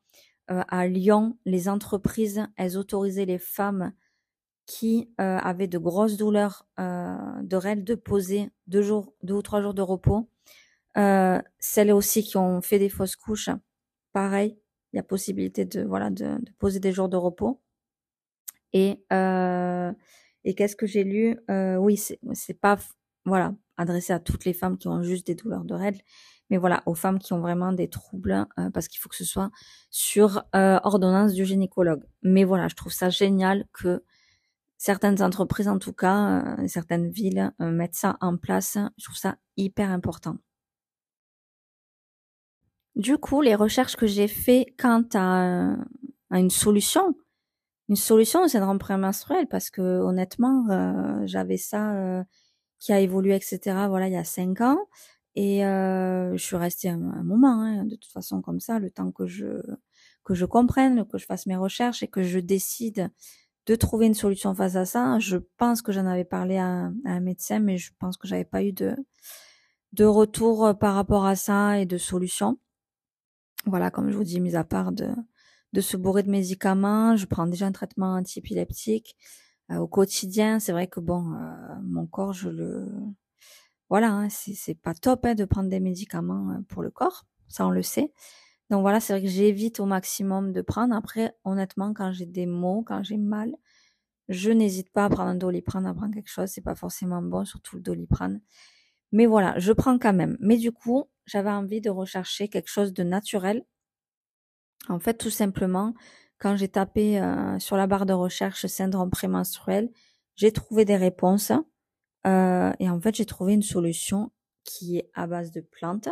euh, 0.51 0.63
à 0.67 0.87
Lyon, 0.87 1.37
les 1.45 1.69
entreprises, 1.69 2.47
elles 2.57 2.77
autorisaient 2.77 3.25
les 3.25 3.37
femmes 3.37 3.93
qui 4.65 5.11
euh, 5.19 5.37
avaient 5.37 5.67
de 5.67 5.77
grosses 5.77 6.17
douleurs 6.17 6.67
euh, 6.79 7.15
de 7.41 7.55
règles 7.55 7.83
de 7.83 7.95
poser 7.95 8.49
deux 8.67 8.81
jours, 8.81 9.13
deux 9.23 9.35
ou 9.35 9.41
trois 9.41 9.61
jours 9.61 9.73
de 9.73 9.81
repos. 9.81 10.29
celles 11.59 11.91
aussi 11.91 12.23
qui 12.23 12.37
ont 12.37 12.61
fait 12.61 12.79
des 12.79 12.89
fausses 12.89 13.15
couches, 13.15 13.49
pareil, 14.13 14.59
il 14.93 14.97
y 14.97 14.99
a 14.99 15.03
possibilité 15.03 15.65
de 15.65 15.83
voilà 15.83 16.09
de, 16.09 16.37
poser 16.57 16.79
des 16.79 16.91
jours 16.91 17.09
de 17.09 17.17
repos. 17.17 17.61
Et 18.73 19.05
et 20.45 20.55
qu'est-ce 20.55 20.75
que 20.75 20.87
j'ai 20.87 21.03
lu? 21.03 21.37
Oui, 21.79 21.97
c'est 21.97 22.59
pas 22.59 22.77
voilà 23.25 23.53
adressé 23.77 24.13
à 24.13 24.19
toutes 24.19 24.45
les 24.45 24.53
femmes 24.53 24.77
qui 24.77 24.87
ont 24.87 25.03
juste 25.03 25.27
des 25.27 25.35
douleurs 25.35 25.63
de 25.63 25.73
règles, 25.73 26.01
mais 26.49 26.57
voilà, 26.57 26.81
aux 26.85 26.95
femmes 26.95 27.19
qui 27.19 27.33
ont 27.33 27.39
vraiment 27.39 27.71
des 27.71 27.89
troubles, 27.89 28.47
euh, 28.57 28.69
parce 28.71 28.87
qu'il 28.87 28.99
faut 28.99 29.09
que 29.09 29.15
ce 29.15 29.25
soit 29.25 29.51
sur 29.91 30.43
euh, 30.55 30.79
ordonnance 30.83 31.33
du 31.33 31.45
gynécologue. 31.45 32.03
Mais 32.23 32.43
voilà, 32.43 32.67
je 32.67 32.75
trouve 32.75 32.91
ça 32.91 33.09
génial 33.09 33.65
que 33.71 34.03
certaines 34.77 35.21
entreprises, 35.21 35.67
en 35.67 35.77
tout 35.77 35.93
cas, 35.93 36.41
euh, 36.59 36.67
certaines 36.67 37.09
villes, 37.09 37.51
mettent 37.59 37.95
ça 37.95 38.17
en 38.21 38.37
place. 38.37 38.77
Je 38.97 39.05
trouve 39.05 39.17
ça 39.17 39.37
hyper 39.57 39.91
important. 39.91 40.37
Du 42.95 43.17
coup, 43.17 43.41
les 43.41 43.55
recherches 43.55 43.95
que 43.95 44.07
j'ai 44.07 44.27
fait 44.27 44.73
quant 44.77 45.03
à, 45.13 45.75
à, 46.31 46.39
une 46.39 46.49
solution, 46.49 47.15
une 47.87 47.95
solution 47.95 48.43
au 48.43 48.47
syndrome 48.47 48.79
prémenstruel, 48.79 49.47
parce 49.47 49.69
que 49.69 49.81
honnêtement, 49.81 50.65
j'avais 51.25 51.57
ça 51.57 52.25
qui 52.79 52.91
a 52.91 52.99
évolué, 52.99 53.35
etc. 53.35 53.59
Voilà, 53.87 54.07
il 54.07 54.13
y 54.13 54.17
a 54.17 54.23
cinq 54.23 54.61
ans. 54.61 54.79
Et 55.41 55.65
euh, 55.65 56.35
je 56.35 56.43
suis 56.43 56.57
restée 56.57 56.89
un, 56.89 56.97
moment, 56.97 57.61
hein, 57.61 57.85
de 57.85 57.95
toute 57.95 58.11
façon 58.11 58.41
comme 58.41 58.59
ça, 58.59 58.77
le 58.77 58.91
temps 58.91 59.09
que 59.13 59.25
je 59.25 59.61
que 60.25 60.33
je 60.33 60.45
comprenne, 60.45 61.05
que 61.05 61.17
je 61.17 61.25
fasse 61.25 61.45
mes 61.45 61.55
recherches 61.55 62.03
et 62.03 62.09
que 62.09 62.23
je 62.23 62.39
décide 62.39 63.09
de 63.65 63.75
trouver 63.75 64.07
une 64.07 64.13
solution 64.13 64.53
face 64.53 64.75
à 64.75 64.83
ça. 64.83 65.17
Je 65.19 65.37
pense 65.55 65.81
que 65.81 65.93
j'en 65.93 66.05
avais 66.07 66.25
parlé 66.25 66.57
à, 66.57 66.91
un 67.05 67.19
médecin, 67.21 67.59
mais 67.59 67.77
je 67.77 67.93
pense 67.99 68.17
que 68.17 68.27
j'avais 68.27 68.43
pas 68.43 68.63
eu 68.63 68.73
de 68.73 68.97
de 69.93 70.03
retour 70.03 70.77
par 70.77 70.93
rapport 70.93 71.25
à 71.25 71.37
ça 71.37 71.79
et 71.79 71.85
de 71.85 71.97
solution. 71.97 72.59
Voilà, 73.65 73.91
comme 73.91 74.09
je 74.09 74.17
vous 74.17 74.25
dis, 74.25 74.41
mis 74.41 74.57
à 74.57 74.65
part 74.65 74.91
de 74.91 75.07
de 75.71 75.79
se 75.81 75.95
bourrer 75.95 76.23
de 76.23 76.31
médicaments, 76.31 77.15
je 77.15 77.25
prends 77.25 77.47
déjà 77.47 77.65
un 77.67 77.71
traitement 77.71 78.15
antiépileptique 78.15 79.15
euh, 79.71 79.77
au 79.77 79.87
quotidien. 79.87 80.59
C'est 80.59 80.73
vrai 80.73 80.87
que 80.87 80.99
bon, 80.99 81.33
euh, 81.33 81.75
mon 81.83 82.07
corps, 82.07 82.33
je 82.33 82.49
le 82.49 82.91
voilà, 83.89 84.11
hein, 84.11 84.29
c'est 84.29 84.75
pas 84.75 84.93
top 84.93 85.25
hein, 85.25 85.35
de 85.35 85.45
prendre 85.45 85.69
des 85.69 85.79
médicaments 85.79 86.51
euh, 86.51 86.61
pour 86.67 86.83
le 86.83 86.91
corps, 86.91 87.25
ça 87.47 87.65
on 87.65 87.71
le 87.71 87.83
sait. 87.83 88.13
Donc 88.69 88.81
voilà, 88.81 88.99
c'est 88.99 89.13
vrai 89.13 89.21
que 89.23 89.27
j'évite 89.27 89.79
au 89.79 89.85
maximum 89.85 90.51
de 90.53 90.61
prendre. 90.61 90.95
Après, 90.95 91.35
honnêtement, 91.43 91.93
quand 91.93 92.11
j'ai 92.11 92.27
des 92.27 92.45
maux, 92.45 92.83
quand 92.85 93.03
j'ai 93.03 93.17
mal, 93.17 93.55
je 94.29 94.51
n'hésite 94.51 94.91
pas 94.91 95.05
à 95.05 95.09
prendre 95.09 95.29
un 95.29 95.35
doliprane, 95.35 95.87
à 95.87 95.93
prendre 95.93 96.13
quelque 96.13 96.29
chose. 96.29 96.49
C'est 96.49 96.61
pas 96.61 96.75
forcément 96.75 97.21
bon, 97.21 97.45
surtout 97.45 97.77
le 97.77 97.81
doliprane. 97.81 98.41
Mais 99.11 99.25
voilà, 99.25 99.57
je 99.57 99.73
prends 99.73 99.97
quand 99.97 100.13
même. 100.13 100.37
Mais 100.39 100.57
du 100.57 100.71
coup, 100.71 101.05
j'avais 101.25 101.49
envie 101.49 101.81
de 101.81 101.89
rechercher 101.89 102.47
quelque 102.47 102.69
chose 102.69 102.93
de 102.93 103.03
naturel. 103.03 103.65
En 104.87 104.99
fait, 104.99 105.15
tout 105.15 105.31
simplement, 105.31 105.95
quand 106.37 106.55
j'ai 106.55 106.69
tapé 106.69 107.19
euh, 107.19 107.57
sur 107.59 107.75
la 107.75 107.87
barre 107.87 108.05
de 108.05 108.13
recherche 108.13 108.67
syndrome 108.67 109.09
prémenstruel, 109.09 109.89
j'ai 110.35 110.51
trouvé 110.51 110.85
des 110.85 110.95
réponses 110.95 111.51
euh, 112.27 112.71
et 112.79 112.89
en 112.89 112.99
fait, 112.99 113.15
j'ai 113.15 113.25
trouvé 113.25 113.53
une 113.53 113.61
solution 113.61 114.31
qui 114.63 114.97
est 114.97 115.09
à 115.13 115.27
base 115.27 115.51
de 115.51 115.61
plantes, 115.61 116.09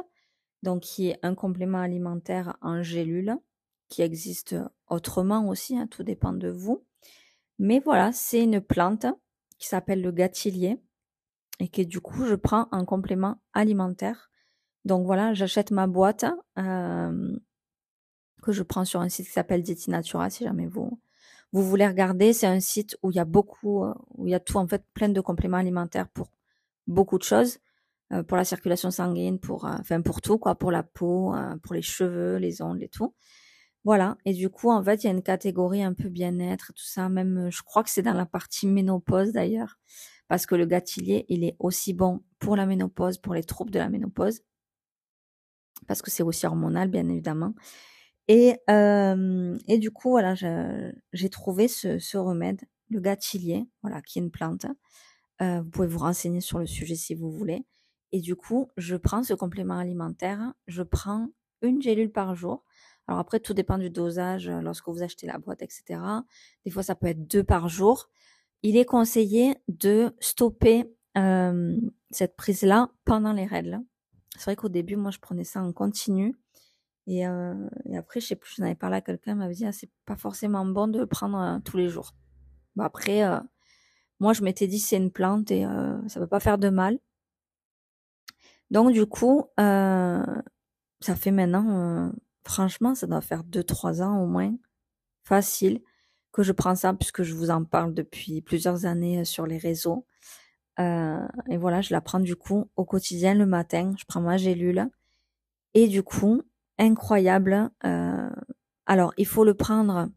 donc 0.64 0.82
qui 0.82 1.10
est 1.10 1.20
un 1.24 1.36
complément 1.36 1.80
alimentaire 1.80 2.58
en 2.62 2.82
gélule, 2.82 3.36
qui 3.90 4.02
existe 4.02 4.56
autrement 4.88 5.48
aussi, 5.48 5.78
hein, 5.78 5.88
tout 5.88 6.04
dépend 6.04 6.34
de 6.34 6.50
vous. 6.50 6.86
Mais 7.60 7.80
voilà, 7.80 8.12
c'est 8.12 8.44
une 8.44 8.62
plante 8.62 9.06
qui 9.58 9.68
s'appelle 9.68 10.02
le 10.02 10.12
gâtillier 10.12 10.80
et 11.60 11.70
que 11.70 11.82
du 11.82 12.00
coup, 12.00 12.26
je 12.26 12.36
prends 12.36 12.68
en 12.72 12.86
complément 12.86 13.42
alimentaire. 13.54 14.30
Donc 14.86 15.06
voilà, 15.06 15.34
j'achète 15.34 15.72
ma 15.72 15.88
boîte 15.88 16.26
euh, 16.58 17.38
que 18.42 18.52
je 18.52 18.64
prends 18.64 18.86
sur 18.86 19.02
un 19.02 19.10
site 19.10 19.28
qui 19.28 19.34
s'appelle 19.34 19.64
Dieti 19.64 19.90
Natura, 19.90 20.30
si 20.30 20.44
jamais 20.44 20.68
vous 20.68 21.00
vous 21.52 21.64
voulez 21.64 21.88
regarder. 21.88 22.34
C'est 22.34 22.48
un 22.48 22.60
site 22.60 22.98
où 23.04 23.12
il 23.12 23.16
y 23.16 23.20
a 23.20 23.26
beaucoup, 23.26 23.84
euh, 23.84 23.94
où 24.16 24.28
il 24.28 24.32
y 24.32 24.36
a 24.36 24.40
tout 24.40 24.58
en 24.58 24.68
fait, 24.68 24.84
plein 24.94 25.10
de 25.10 25.22
compléments 25.22 25.58
alimentaires 25.58 26.08
pour 26.10 26.30
beaucoup 26.88 27.18
de 27.18 27.24
choses, 27.24 27.60
euh, 28.14 28.24
pour 28.24 28.38
la 28.38 28.46
circulation 28.46 28.92
sanguine, 28.92 29.40
pour, 29.40 29.66
enfin 29.66 30.02
pour 30.02 30.22
tout 30.22 30.38
quoi, 30.38 30.56
pour 30.56 30.72
la 30.72 30.84
peau, 30.84 31.34
pour 31.64 31.76
les 31.76 31.82
cheveux, 31.82 32.38
les 32.38 32.62
ongles 32.62 32.84
et 32.84 32.90
tout. 32.90 33.14
Voilà. 33.84 34.18
Et 34.26 34.34
du 34.34 34.50
coup, 34.50 34.72
en 34.72 34.84
fait, 34.84 35.04
il 35.04 35.08
y 35.08 35.10
a 35.10 35.14
une 35.14 35.24
catégorie 35.24 35.84
un 35.84 35.94
peu 35.94 36.10
bien-être, 36.10 36.74
tout 36.74 36.86
ça. 36.86 37.10
Même, 37.10 37.50
je 37.52 37.64
crois 37.64 37.84
que 37.84 37.90
c'est 37.90 38.02
dans 38.02 38.14
la 38.14 38.26
partie 38.26 38.68
ménopause 38.68 39.32
d'ailleurs, 39.32 39.80
parce 40.28 40.46
que 40.46 40.56
le 40.56 40.66
gâtillier, 40.66 41.26
il 41.30 41.44
est 41.44 41.56
aussi 41.60 41.94
bon 41.94 42.22
pour 42.40 42.56
la 42.56 42.66
ménopause, 42.66 43.18
pour 43.18 43.34
les 43.34 43.44
troubles 43.44 43.72
de 43.72 43.80
la 43.80 43.90
ménopause 43.90 44.42
parce 45.86 46.02
que 46.02 46.12
c'est 46.12 46.24
aussi 46.24 46.46
hormonal, 46.46 46.90
bien 46.90 47.08
évidemment. 47.10 47.54
Et, 48.28 48.58
euh, 48.70 49.58
et 49.68 49.78
du 49.78 49.92
coup, 49.92 50.10
voilà, 50.10 50.36
j'ai 50.36 51.30
trouvé 51.30 51.68
ce, 51.68 52.00
ce, 52.00 52.18
remède, 52.18 52.62
le 52.90 53.00
gâtillier, 53.00 53.68
voilà, 53.82 54.02
qui 54.02 54.20
est 54.20 54.22
une 54.22 54.32
plante. 54.32 54.66
Euh, 55.42 55.62
vous 55.62 55.70
pouvez 55.70 55.88
vous 55.88 56.00
renseigner 56.00 56.42
sur 56.42 56.60
le 56.60 56.66
sujet 56.66 56.96
si 56.96 57.16
vous 57.16 57.32
voulez. 57.32 57.66
Et 58.12 58.22
du 58.22 58.36
coup, 58.36 58.70
je 58.78 58.96
prends 58.96 59.24
ce 59.24 59.34
complément 59.34 59.78
alimentaire, 59.78 60.54
je 60.68 60.84
prends 60.84 61.30
une 61.62 61.82
gélule 61.82 62.12
par 62.12 62.36
jour. 62.36 62.64
Alors 63.08 63.20
après, 63.20 63.40
tout 63.40 63.54
dépend 63.54 63.78
du 63.78 63.90
dosage 63.90 64.50
euh, 64.50 64.62
lorsque 64.62 64.88
vous 64.88 65.04
achetez 65.04 65.28
la 65.28 65.38
boîte, 65.38 65.62
etc. 65.62 66.00
Des 66.66 66.72
fois, 66.72 66.84
ça 66.84 66.96
peut 66.96 67.08
être 67.08 67.28
deux 67.28 67.44
par 67.44 67.70
jour. 67.70 68.10
Il 68.64 68.76
est 68.76 68.86
conseillé 68.86 69.56
de 69.68 70.14
stopper 70.20 70.86
euh, 71.18 71.78
cette 72.12 72.36
prise-là 72.36 72.90
pendant 73.06 73.34
les 73.34 73.46
règles. 73.46 73.80
C'est 74.36 74.46
vrai 74.46 74.56
qu'au 74.56 74.70
début, 74.70 74.96
moi, 74.98 75.12
je 75.12 75.20
prenais 75.20 75.44
ça 75.44 75.62
en 75.62 75.72
continu. 75.72 76.36
Et, 77.08 77.26
après, 77.96 78.20
je 78.20 78.28
sais 78.28 78.36
plus, 78.36 78.56
j'en 78.58 78.66
avais 78.66 78.76
parlé 78.76 78.98
à 78.98 79.02
quelqu'un, 79.02 79.36
m'avait 79.36 79.54
dit, 79.54 79.66
ah, 79.66 79.72
c'est 79.72 79.90
pas 80.06 80.18
forcément 80.18 80.66
bon 80.66 80.88
de 80.88 81.00
le 81.00 81.08
prendre 81.08 81.62
tous 81.64 81.78
les 81.78 81.88
jours. 81.88 82.14
Bon, 82.76 82.84
après, 82.84 83.22
moi, 84.20 84.34
je 84.34 84.44
m'étais 84.44 84.68
dit, 84.68 84.80
c'est 84.80 84.98
une 84.98 85.12
plante 85.12 85.50
et 85.52 85.66
ça 86.08 86.20
peut 86.20 86.28
pas 86.28 86.42
faire 86.42 86.58
de 86.58 86.70
mal. 86.70 87.00
Donc, 88.72 88.92
du 88.92 89.06
coup, 89.06 89.46
ça 89.58 91.16
fait 91.16 91.32
maintenant, 91.32 92.12
franchement, 92.44 92.94
ça 92.94 93.08
doit 93.08 93.22
faire 93.22 93.44
2-3 93.46 94.02
ans 94.02 94.22
au 94.22 94.28
moins, 94.28 94.54
facile, 95.24 95.82
que 96.34 96.44
je 96.44 96.52
prends 96.52 96.76
ça, 96.76 96.94
puisque 96.94 97.24
je 97.24 97.34
vous 97.34 97.52
en 97.52 97.64
parle 97.64 97.94
depuis 97.94 98.42
plusieurs 98.42 98.86
années 98.86 99.24
sur 99.24 99.48
les 99.48 99.58
réseaux. 99.58 100.06
Et 100.78 101.58
voilà, 101.58 101.80
je 101.80 101.94
la 101.94 102.02
prends 102.02 102.20
du 102.20 102.36
coup 102.36 102.70
au 102.76 102.84
quotidien 102.84 103.34
le 103.34 103.46
matin. 103.46 103.94
Je 103.98 104.04
prends 104.06 104.20
ma 104.20 104.36
gélule. 104.36 104.90
Et 105.74 105.88
du 105.88 106.04
coup, 106.04 106.42
incroyable. 106.78 107.70
Euh, 107.86 108.30
alors, 108.86 109.14
il 109.18 109.26
faut 109.26 109.44
le 109.44 109.54
prendre 109.54 110.10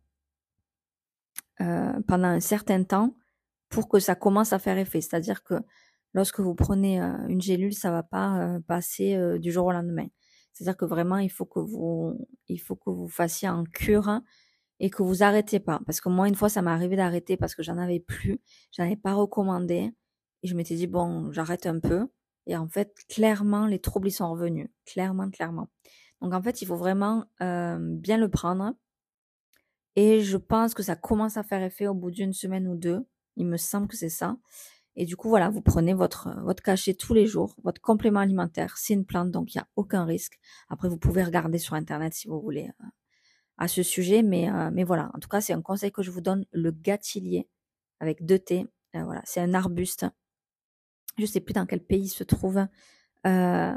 euh, 1.61 2.01
pendant 2.07 2.29
un 2.29 2.41
certain 2.41 2.83
temps 2.85 3.15
pour 3.69 3.89
que 3.89 3.99
ça 3.99 4.15
commence 4.15 4.53
à 4.53 4.59
faire 4.59 4.79
effet. 4.79 5.01
C'est-à-dire 5.01 5.43
que 5.43 5.55
lorsque 6.15 6.41
vous 6.41 6.55
prenez 6.55 6.99
une 7.29 7.41
gélule, 7.41 7.75
ça 7.75 7.91
va 7.91 8.03
pas 8.03 8.59
passer 8.67 9.39
du 9.39 9.53
jour 9.53 9.67
au 9.67 9.73
lendemain. 9.73 10.09
C'est-à-dire 10.53 10.77
que 10.77 10.85
vraiment, 10.85 11.19
il 11.19 11.31
faut 11.31 11.47
que 11.47 11.61
vous, 11.61 12.27
il 12.49 12.59
faut 12.59 12.77
que 12.77 12.91
vous 12.91 13.09
fassiez 13.09 13.49
en 13.49 13.65
cure 13.65 14.21
et 14.81 14.91
que 14.91 15.03
vous 15.03 15.23
arrêtez 15.23 15.61
pas. 15.61 15.81
Parce 15.87 16.01
que 16.01 16.09
moi, 16.09 16.27
une 16.29 16.35
fois, 16.35 16.49
ça 16.49 16.63
m'est 16.63 16.71
arrivé 16.71 16.97
d'arrêter 16.97 17.37
parce 17.37 17.55
que 17.55 17.63
j'en 17.63 17.79
avais 17.79 18.01
plus, 18.01 18.41
j'en 18.73 18.85
avais 18.85 18.97
pas 18.97 19.15
recommandé. 19.15 19.93
Et 20.43 20.49
je 20.49 20.55
m'étais 20.55 20.75
dit, 20.75 20.87
bon, 20.87 21.31
j'arrête 21.33 21.67
un 21.67 21.79
peu. 21.81 22.09
Et 22.47 22.57
en 22.57 22.69
fait, 22.69 22.95
clairement, 23.09 23.67
les 23.67 23.79
troubles, 23.79 24.09
ils 24.09 24.13
sont 24.13 24.31
revenus. 24.31 24.69
Clairement, 24.87 25.31
clairement. 25.31 25.69
Donc 26.21 26.35
en 26.35 26.43
fait, 26.43 26.63
il 26.63 26.67
faut 26.67 26.77
vraiment 26.77 27.25
euh, 27.41 27.79
bien 27.81 28.19
le 28.19 28.29
prendre. 28.29 28.75
Et 29.97 30.21
je 30.21 30.37
pense 30.37 30.75
que 30.75 30.83
ça 30.83 30.97
commence 30.97 31.37
à 31.37 31.43
faire 31.43 31.63
effet 31.63 31.87
au 31.87 31.95
bout 31.95 32.11
d'une 32.11 32.33
semaine 32.33 32.69
ou 32.69 32.77
deux. 32.77 33.07
Il 33.37 33.47
me 33.47 33.57
semble 33.57 33.89
que 33.89 33.97
c'est 33.97 34.09
ça. 34.09 34.37
Et 34.97 35.05
du 35.05 35.17
coup, 35.17 35.29
voilà, 35.29 35.49
vous 35.49 35.63
prenez 35.63 35.95
votre, 35.95 36.29
votre 36.43 36.63
cachet 36.63 36.95
tous 36.95 37.15
les 37.15 37.27
jours, 37.27 37.57
votre 37.63 37.81
complément 37.81 38.21
alimentaire. 38.21 38.77
C'est 38.77 38.95
une 38.95 39.07
plante, 39.07 39.31
donc 39.31 39.55
il 39.55 39.59
n'y 39.59 39.63
a 39.63 39.69
aucun 39.77 40.05
risque. 40.05 40.39
Après, 40.69 40.89
vous 40.89 40.99
pouvez 40.99 41.23
regarder 41.23 41.59
sur 41.59 41.75
Internet 41.75 42.13
si 42.13 42.29
vous 42.29 42.41
voulez 42.41 42.71
euh, 42.81 42.87
à 43.59 43.69
ce 43.69 43.83
sujet. 43.83 44.23
Mais, 44.23 44.51
euh, 44.51 44.71
mais 44.73 44.85
voilà, 44.85 45.11
en 45.15 45.19
tout 45.19 45.29
cas, 45.29 45.41
c'est 45.41 45.53
un 45.53 45.63
conseil 45.63 45.93
que 45.93 46.03
je 46.03 46.11
vous 46.11 46.21
donne, 46.21 46.45
le 46.53 46.71
gâtillier 46.71 47.49
avec 48.01 48.25
deux 48.25 48.39
T. 48.39 48.67
voilà, 48.95 49.23
c'est 49.25 49.41
un 49.41 49.55
arbuste 49.55 50.07
je 51.21 51.27
sais 51.27 51.41
plus 51.41 51.53
dans 51.53 51.67
quel 51.67 51.81
pays 51.81 52.05
il 52.05 52.09
se 52.09 52.25
trouve. 52.25 52.67
Euh, 53.27 53.75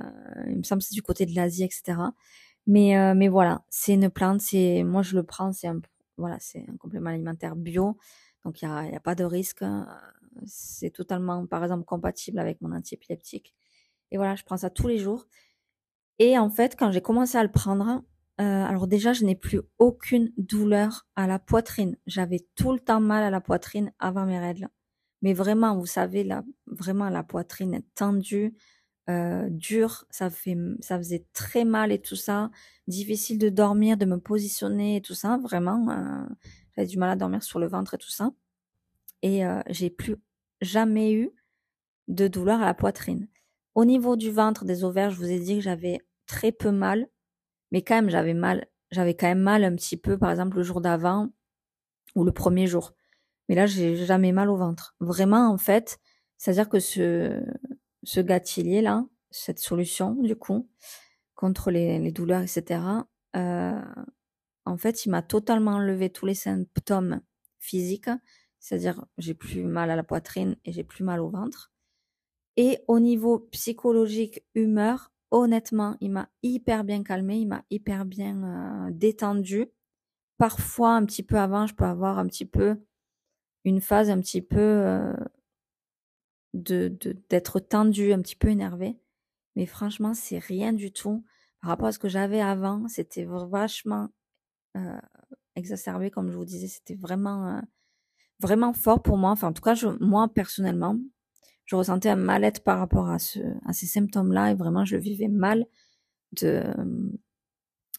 il 0.47 0.57
me 0.57 0.63
semble 0.63 0.81
que 0.81 0.87
c'est 0.87 0.95
du 0.95 1.01
côté 1.01 1.25
de 1.25 1.35
l'Asie, 1.35 1.63
etc. 1.63 1.97
Mais 2.67 2.97
euh, 2.97 3.13
mais 3.15 3.27
voilà, 3.27 3.63
c'est 3.69 3.93
une 3.93 4.09
plante. 4.09 4.41
C'est 4.41 4.83
moi 4.83 5.01
je 5.01 5.15
le 5.15 5.23
prends. 5.23 5.51
C'est 5.51 5.67
un 5.67 5.81
voilà, 6.17 6.37
c'est 6.39 6.65
un 6.69 6.77
complément 6.77 7.09
alimentaire 7.09 7.55
bio. 7.55 7.97
Donc 8.45 8.61
il 8.61 8.65
y 8.65 8.67
a, 8.67 8.85
y 8.85 8.95
a 8.95 8.99
pas 8.99 9.15
de 9.15 9.23
risque. 9.23 9.63
C'est 10.45 10.91
totalement, 10.91 11.45
par 11.45 11.63
exemple, 11.63 11.85
compatible 11.85 12.39
avec 12.39 12.61
mon 12.61 12.71
antiépileptique. 12.73 13.53
Et 14.11 14.17
voilà, 14.17 14.35
je 14.35 14.43
prends 14.43 14.57
ça 14.57 14.69
tous 14.69 14.87
les 14.87 14.97
jours. 14.97 15.27
Et 16.19 16.37
en 16.37 16.49
fait, 16.49 16.75
quand 16.77 16.91
j'ai 16.91 17.01
commencé 17.01 17.37
à 17.37 17.43
le 17.43 17.51
prendre, 17.51 18.03
euh, 18.41 18.43
alors 18.65 18.87
déjà, 18.87 19.13
je 19.13 19.25
n'ai 19.25 19.35
plus 19.35 19.61
aucune 19.79 20.31
douleur 20.37 21.07
à 21.15 21.27
la 21.27 21.39
poitrine. 21.39 21.97
J'avais 22.07 22.45
tout 22.55 22.71
le 22.71 22.79
temps 22.79 23.01
mal 23.01 23.23
à 23.23 23.29
la 23.29 23.41
poitrine 23.41 23.91
avant 23.99 24.25
mes 24.25 24.39
règles. 24.39 24.69
Mais 25.21 25.33
vraiment, 25.33 25.77
vous 25.77 25.85
savez, 25.85 26.23
là, 26.23 26.43
vraiment 26.67 27.09
la 27.09 27.23
poitrine 27.23 27.73
est 27.73 27.85
tendue, 27.95 28.55
euh, 29.09 29.49
dure, 29.49 30.05
ça 30.09 30.29
fait, 30.29 30.57
ça 30.79 30.97
faisait 30.97 31.25
très 31.33 31.65
mal 31.65 31.91
et 31.91 31.99
tout 31.99 32.15
ça, 32.15 32.51
difficile 32.87 33.37
de 33.37 33.49
dormir, 33.49 33.97
de 33.97 34.05
me 34.05 34.17
positionner 34.17 34.97
et 34.97 35.01
tout 35.01 35.13
ça, 35.13 35.37
vraiment, 35.37 35.89
euh, 35.89 36.25
j'avais 36.75 36.87
du 36.87 36.97
mal 36.97 37.09
à 37.09 37.15
dormir 37.15 37.43
sur 37.43 37.59
le 37.59 37.67
ventre 37.67 37.95
et 37.95 37.97
tout 37.97 38.09
ça. 38.09 38.31
Et 39.21 39.45
euh, 39.45 39.61
j'ai 39.69 39.89
plus 39.89 40.15
jamais 40.61 41.13
eu 41.13 41.31
de 42.07 42.27
douleur 42.27 42.61
à 42.61 42.65
la 42.65 42.73
poitrine. 42.73 43.27
Au 43.75 43.85
niveau 43.85 44.15
du 44.15 44.31
ventre, 44.31 44.65
des 44.65 44.83
ovaires, 44.83 45.09
je 45.11 45.17
vous 45.17 45.31
ai 45.31 45.39
dit 45.39 45.55
que 45.55 45.61
j'avais 45.61 45.99
très 46.25 46.51
peu 46.51 46.71
mal, 46.71 47.07
mais 47.71 47.81
quand 47.81 47.95
même 47.95 48.09
j'avais 48.09 48.33
mal, 48.33 48.67
j'avais 48.91 49.15
quand 49.15 49.27
même 49.27 49.41
mal 49.41 49.63
un 49.63 49.75
petit 49.75 49.97
peu, 49.97 50.17
par 50.17 50.31
exemple 50.31 50.57
le 50.57 50.63
jour 50.63 50.81
d'avant 50.81 51.29
ou 52.15 52.23
le 52.23 52.31
premier 52.31 52.67
jour. 52.67 52.93
Mais 53.49 53.55
là, 53.55 53.65
j'ai 53.65 53.95
jamais 53.95 54.31
mal 54.31 54.49
au 54.49 54.55
ventre. 54.55 54.95
Vraiment, 54.99 55.51
en 55.51 55.57
fait, 55.57 55.99
c'est-à-dire 56.37 56.69
que 56.69 56.79
ce, 56.79 57.43
ce 58.03 58.19
gâtillier-là, 58.19 59.05
cette 59.31 59.59
solution, 59.59 60.15
du 60.15 60.35
coup, 60.35 60.69
contre 61.35 61.71
les, 61.71 61.99
les 61.99 62.11
douleurs, 62.11 62.41
etc., 62.41 62.81
euh, 63.35 63.81
en 64.65 64.77
fait, 64.77 65.05
il 65.05 65.09
m'a 65.09 65.21
totalement 65.21 65.71
enlevé 65.71 66.09
tous 66.09 66.25
les 66.25 66.35
symptômes 66.35 67.21
physiques, 67.59 68.09
c'est-à-dire 68.59 69.05
j'ai 69.17 69.33
plus 69.33 69.63
mal 69.63 69.89
à 69.91 69.95
la 69.95 70.03
poitrine 70.03 70.55
et 70.63 70.71
j'ai 70.71 70.83
plus 70.83 71.03
mal 71.03 71.19
au 71.19 71.29
ventre. 71.29 71.71
Et 72.55 72.79
au 72.87 72.99
niveau 72.99 73.39
psychologique, 73.51 74.43
humeur, 74.55 75.11
honnêtement, 75.31 75.97
il 75.99 76.11
m'a 76.11 76.29
hyper 76.43 76.83
bien 76.83 77.03
calmé, 77.03 77.39
il 77.39 77.47
m'a 77.47 77.63
hyper 77.71 78.05
bien 78.05 78.87
euh, 78.87 78.91
détendu. 78.91 79.67
Parfois, 80.37 80.95
un 80.95 81.05
petit 81.05 81.23
peu 81.23 81.37
avant, 81.37 81.67
je 81.67 81.73
peux 81.75 81.85
avoir 81.85 82.19
un 82.19 82.27
petit 82.27 82.45
peu 82.45 82.77
une 83.65 83.81
phase 83.81 84.09
un 84.09 84.19
petit 84.19 84.41
peu 84.41 84.59
euh, 84.59 85.13
de 86.53 86.97
d'être 87.29 87.59
tendu, 87.59 88.13
un 88.13 88.21
petit 88.21 88.35
peu 88.35 88.49
énervé. 88.49 88.97
Mais 89.55 89.65
franchement, 89.65 90.13
c'est 90.13 90.39
rien 90.39 90.73
du 90.73 90.91
tout 90.91 91.23
par 91.61 91.69
rapport 91.69 91.87
à 91.87 91.91
ce 91.91 91.99
que 91.99 92.09
j'avais 92.09 92.41
avant. 92.41 92.87
C'était 92.87 93.25
vachement 93.25 94.09
euh, 94.77 94.99
exacerbé, 95.55 96.11
comme 96.11 96.31
je 96.31 96.37
vous 96.37 96.45
disais. 96.45 96.67
C'était 96.67 96.95
vraiment 96.95 97.47
euh, 97.57 97.61
vraiment 98.39 98.73
fort 98.73 99.01
pour 99.01 99.17
moi. 99.17 99.31
Enfin, 99.31 99.49
en 99.49 99.53
tout 99.53 99.63
cas, 99.63 99.75
je, 99.75 99.87
moi 99.99 100.27
personnellement, 100.33 100.97
je 101.65 101.75
ressentais 101.75 102.09
un 102.09 102.15
mal-être 102.15 102.63
par 102.63 102.79
rapport 102.79 103.09
à 103.09 103.19
ce 103.19 103.39
à 103.65 103.73
ces 103.73 103.87
symptômes-là 103.87 104.51
et 104.51 104.55
vraiment, 104.55 104.85
je 104.85 104.97
vivais 104.97 105.29
mal 105.29 105.65
de 106.33 106.63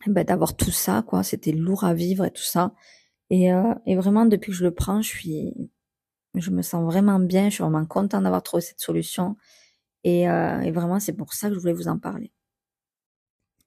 ben, 0.07 0.25
d'avoir 0.25 0.57
tout 0.57 0.71
ça. 0.71 1.03
Quoi, 1.07 1.23
c'était 1.23 1.53
lourd 1.53 1.85
à 1.85 1.95
vivre 1.95 2.25
et 2.25 2.31
tout 2.31 2.43
ça. 2.43 2.75
Et, 3.31 3.53
euh, 3.53 3.75
et 3.87 3.97
vraiment, 3.97 4.27
depuis 4.27 4.53
que 4.53 4.57
je 4.59 4.65
le 4.65 4.75
prends, 4.75 5.01
je 5.03 5.09
suis, 5.09 5.55
je 6.35 6.51
me 6.51 6.63
sens 6.63 6.85
vraiment 6.85 7.19
bien. 7.21 7.49
Je 7.49 7.55
suis 7.55 7.63
vraiment 7.63 7.87
contente 7.87 8.23
d'avoir 8.25 8.43
trouvé 8.43 8.63
cette 8.63 8.81
solution. 8.81 9.37
Et, 10.05 10.29
euh, 10.29 10.61
et 10.61 10.71
vraiment, 10.73 11.01
c'est 11.01 11.15
pour 11.15 11.35
ça 11.35 11.49
que 11.49 11.55
je 11.55 11.61
voulais 11.61 11.73
vous 11.73 11.89
en 11.89 11.99
parler. 11.99 12.33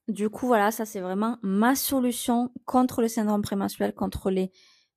Du 0.08 0.30
coup, 0.30 0.48
voilà, 0.48 0.72
ça 0.72 0.86
c'est 0.86 1.02
vraiment 1.02 1.38
ma 1.44 1.76
solution 1.76 2.52
contre 2.66 3.02
le 3.02 3.10
syndrome 3.10 3.42
prémenstruel, 3.42 3.94
contre 3.94 4.30
les 4.30 4.52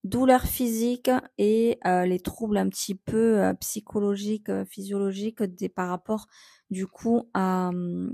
douleurs 0.05 0.45
physiques 0.45 1.11
et 1.37 1.79
euh, 1.85 2.07
les 2.07 2.21
troubles 2.21 2.57
un 2.57 2.69
petit 2.69 2.95
peu 2.95 3.41
euh, 3.41 3.53
psychologiques, 3.55 4.49
euh, 4.49 4.65
physiologiques 4.65 5.43
des, 5.43 5.69
par 5.69 5.89
rapport 5.89 6.27
du 6.71 6.87
coup 6.87 7.29
à, 7.35 7.71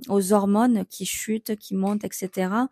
aux 0.08 0.32
hormones 0.32 0.86
qui 0.86 1.04
chutent, 1.04 1.56
qui 1.56 1.74
montent, 1.74 2.04
etc. 2.04 2.68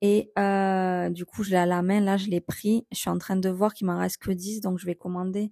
Et 0.00 0.32
euh, 0.38 1.10
du 1.10 1.24
coup, 1.26 1.42
je 1.42 1.50
l'ai 1.50 1.56
à 1.56 1.66
la 1.66 1.82
main. 1.82 2.00
Là, 2.00 2.16
je 2.16 2.26
l'ai 2.28 2.40
pris. 2.40 2.86
Je 2.92 2.98
suis 2.98 3.10
en 3.10 3.18
train 3.18 3.36
de 3.36 3.48
voir 3.48 3.74
qu'il 3.74 3.86
m'en 3.86 3.98
reste 3.98 4.18
que 4.18 4.30
10. 4.30 4.60
Donc, 4.60 4.78
je 4.78 4.86
vais 4.86 4.94
commander 4.94 5.50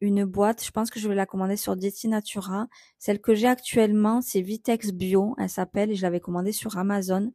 une 0.00 0.24
boîte. 0.24 0.64
Je 0.64 0.70
pense 0.70 0.90
que 0.90 1.00
je 1.00 1.08
vais 1.08 1.14
la 1.14 1.26
commander 1.26 1.56
sur 1.56 1.76
Dieti 1.76 2.08
Natura. 2.08 2.68
Celle 2.98 3.20
que 3.20 3.34
j'ai 3.34 3.46
actuellement, 3.46 4.20
c'est 4.20 4.40
Vitex 4.40 4.92
Bio, 4.92 5.34
elle 5.38 5.48
s'appelle, 5.48 5.90
et 5.90 5.94
je 5.94 6.02
l'avais 6.02 6.20
commandée 6.20 6.52
sur 6.52 6.76
Amazon. 6.78 7.32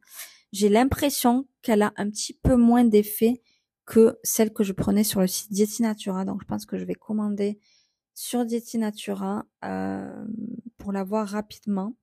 J'ai 0.52 0.68
l'impression 0.68 1.48
qu'elle 1.62 1.82
a 1.82 1.92
un 1.96 2.10
petit 2.10 2.34
peu 2.34 2.56
moins 2.56 2.84
d'effet 2.84 3.42
que 3.86 4.18
celle 4.22 4.52
que 4.52 4.64
je 4.64 4.72
prenais 4.72 5.04
sur 5.04 5.20
le 5.20 5.26
site 5.26 5.52
Dieti 5.52 5.82
Natura. 5.82 6.24
Donc, 6.24 6.40
je 6.42 6.46
pense 6.46 6.66
que 6.66 6.78
je 6.78 6.84
vais 6.84 6.94
commander 6.94 7.58
sur 8.14 8.44
Dieti 8.44 8.78
Natura 8.78 9.46
euh, 9.64 10.24
pour 10.78 10.92
l'avoir 10.92 11.28
rapidement, 11.28 11.96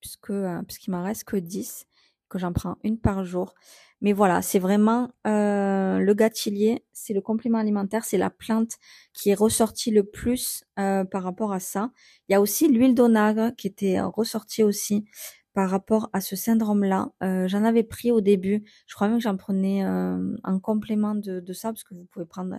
puisque 0.00 0.30
euh, 0.30 0.62
puisqu'il 0.62 0.90
m'en 0.90 1.04
reste 1.04 1.24
que 1.24 1.36
10, 1.36 1.86
que 2.28 2.38
j'en 2.38 2.52
prends 2.52 2.76
une 2.82 2.98
par 2.98 3.24
jour. 3.24 3.54
Mais 4.02 4.12
voilà, 4.12 4.42
c'est 4.42 4.58
vraiment 4.58 5.10
euh, 5.26 5.98
le 5.98 6.14
gâtillier, 6.14 6.84
c'est 6.92 7.14
le 7.14 7.22
complément 7.22 7.58
alimentaire, 7.58 8.04
c'est 8.04 8.18
la 8.18 8.28
plante 8.28 8.72
qui 9.14 9.30
est 9.30 9.34
ressortie 9.34 9.90
le 9.90 10.04
plus 10.04 10.64
euh, 10.78 11.04
par 11.04 11.22
rapport 11.22 11.52
à 11.52 11.60
ça. 11.60 11.90
Il 12.28 12.32
y 12.32 12.34
a 12.34 12.40
aussi 12.40 12.68
l'huile 12.68 12.94
d'onagre 12.94 13.52
qui 13.56 13.66
était 13.66 14.00
ressortie 14.00 14.62
aussi 14.62 15.06
par 15.54 15.70
rapport 15.70 16.10
à 16.12 16.20
ce 16.20 16.36
syndrome-là. 16.36 17.10
Euh, 17.22 17.48
j'en 17.48 17.64
avais 17.64 17.84
pris 17.84 18.12
au 18.12 18.20
début, 18.20 18.64
je 18.86 18.94
crois 18.94 19.08
même 19.08 19.16
que 19.16 19.22
j'en 19.22 19.38
prenais 19.38 19.82
en 19.86 20.60
complément 20.60 21.14
de, 21.14 21.40
de, 21.40 21.52
ça, 21.54 21.72
parce 21.72 21.84
que 21.84 21.94
vous 21.94 22.04
pouvez 22.04 22.26
prendre 22.26 22.58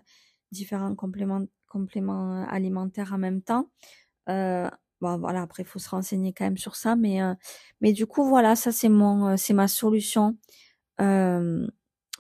différents 0.52 0.96
compléments, 0.96 1.46
compléments 1.68 2.48
alimentaires 2.50 3.14
en 3.14 3.20
même 3.20 3.44
temps. 3.44 3.70
Bon, 5.02 5.18
voilà, 5.20 5.44
après, 5.44 5.64
il 5.64 5.66
faut 5.66 5.80
se 5.80 5.90
renseigner 5.90 6.34
quand 6.34 6.46
même 6.46 6.58
sur 6.58 6.76
ça, 6.76 6.96
mais, 6.96 7.20
mais 7.82 7.94
du 7.94 8.08
coup, 8.08 8.26
voilà, 8.28 8.56
ça, 8.56 8.72
c'est 8.72 8.90
mon, 8.90 9.38
c'est 9.38 9.54
ma 9.54 9.68
solution 9.68 10.36
euh, 11.02 11.68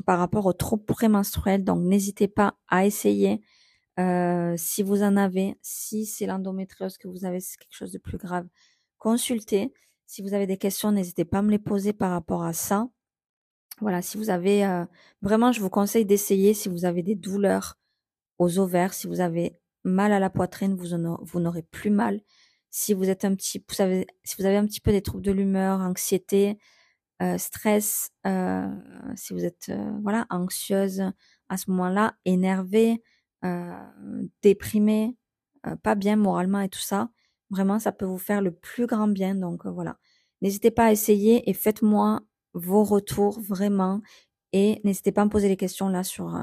par 0.05 0.19
rapport 0.19 0.45
aux 0.45 0.53
troubles 0.53 0.85
prémenstruels. 0.85 1.63
Donc, 1.63 1.81
n'hésitez 1.83 2.27
pas 2.27 2.55
à 2.67 2.85
essayer. 2.85 3.41
Euh, 3.99 4.53
si 4.57 4.83
vous 4.83 5.01
en 5.01 5.17
avez, 5.17 5.57
si 5.61 6.05
c'est 6.05 6.27
l'endométriose 6.27 6.97
que 6.97 7.07
vous 7.07 7.25
avez, 7.25 7.39
c'est 7.39 7.57
quelque 7.57 7.75
chose 7.75 7.91
de 7.91 7.97
plus 7.97 8.17
grave, 8.17 8.47
consultez. 8.99 9.73
Si 10.05 10.21
vous 10.21 10.33
avez 10.33 10.45
des 10.45 10.57
questions, 10.57 10.91
n'hésitez 10.91 11.25
pas 11.25 11.39
à 11.39 11.41
me 11.41 11.49
les 11.51 11.59
poser 11.59 11.93
par 11.93 12.11
rapport 12.11 12.43
à 12.43 12.53
ça. 12.53 12.87
Voilà, 13.81 14.01
si 14.01 14.17
vous 14.17 14.29
avez 14.29 14.65
euh, 14.65 14.85
vraiment, 15.21 15.51
je 15.51 15.61
vous 15.61 15.69
conseille 15.69 16.05
d'essayer. 16.05 16.53
Si 16.53 16.69
vous 16.69 16.85
avez 16.85 17.03
des 17.03 17.15
douleurs 17.15 17.77
aux 18.37 18.59
ovaires, 18.59 18.93
si 18.93 19.07
vous 19.07 19.19
avez 19.19 19.59
mal 19.83 20.11
à 20.13 20.19
la 20.19 20.29
poitrine, 20.29 20.75
vous 20.75 21.39
n'aurez 21.39 21.63
plus 21.63 21.89
mal. 21.89 22.21
Si 22.69 22.93
vous 22.93 23.09
êtes 23.09 23.25
un 23.25 23.35
petit, 23.35 23.63
si 24.23 24.35
vous 24.37 24.45
avez 24.45 24.57
un 24.57 24.65
petit 24.65 24.81
peu 24.81 24.91
des 24.91 25.01
troubles 25.01 25.23
de 25.23 25.31
l'humeur, 25.31 25.79
anxiété, 25.79 26.57
euh, 27.23 27.39
stress, 27.39 28.11
euh, 28.27 28.67
si 29.15 29.33
vous 29.33 29.43
êtes 29.43 29.69
euh, 29.69 29.91
voilà 30.03 30.27
anxieuse 30.29 31.01
à 31.49 31.57
ce 31.57 31.71
moment-là, 31.71 32.15
énervée, 32.25 33.01
déprimée, 34.41 35.15
pas 35.83 35.95
bien 35.95 36.17
moralement 36.17 36.59
et 36.59 36.69
tout 36.69 36.79
ça, 36.79 37.09
vraiment 37.49 37.79
ça 37.79 37.93
peut 37.93 38.05
vous 38.05 38.17
faire 38.17 38.41
le 38.41 38.51
plus 38.51 38.87
grand 38.87 39.07
bien. 39.07 39.35
Donc 39.35 39.65
voilà, 39.65 39.97
n'hésitez 40.41 40.69
pas 40.69 40.87
à 40.87 40.91
essayer 40.91 41.49
et 41.49 41.53
faites-moi 41.53 42.21
vos 42.53 42.83
retours 42.83 43.39
vraiment. 43.39 44.01
Et 44.53 44.81
n'hésitez 44.83 45.11
pas 45.11 45.21
à 45.21 45.25
me 45.25 45.29
poser 45.29 45.47
les 45.47 45.57
questions 45.57 45.87
là 45.87 46.03
sur 46.03 46.37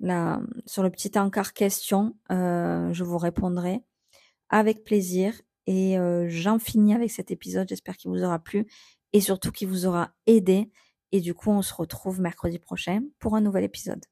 la 0.00 0.40
sur 0.66 0.82
le 0.82 0.90
petit 0.90 1.18
encart 1.18 1.54
question, 1.54 2.14
je 2.28 3.02
vous 3.02 3.18
répondrai 3.18 3.82
avec 4.50 4.84
plaisir 4.84 5.40
et 5.66 5.96
j'en 6.28 6.58
finis 6.58 6.94
avec 6.94 7.10
cet 7.10 7.30
épisode. 7.30 7.68
J'espère 7.68 7.96
qu'il 7.96 8.10
vous 8.10 8.22
aura 8.22 8.38
plu 8.38 8.66
et 9.12 9.20
surtout 9.20 9.52
qui 9.52 9.64
vous 9.64 9.86
aura 9.86 10.12
aidé. 10.26 10.70
Et 11.12 11.20
du 11.20 11.34
coup, 11.34 11.50
on 11.50 11.62
se 11.62 11.74
retrouve 11.74 12.20
mercredi 12.20 12.58
prochain 12.58 13.02
pour 13.18 13.34
un 13.34 13.40
nouvel 13.40 13.64
épisode. 13.64 14.04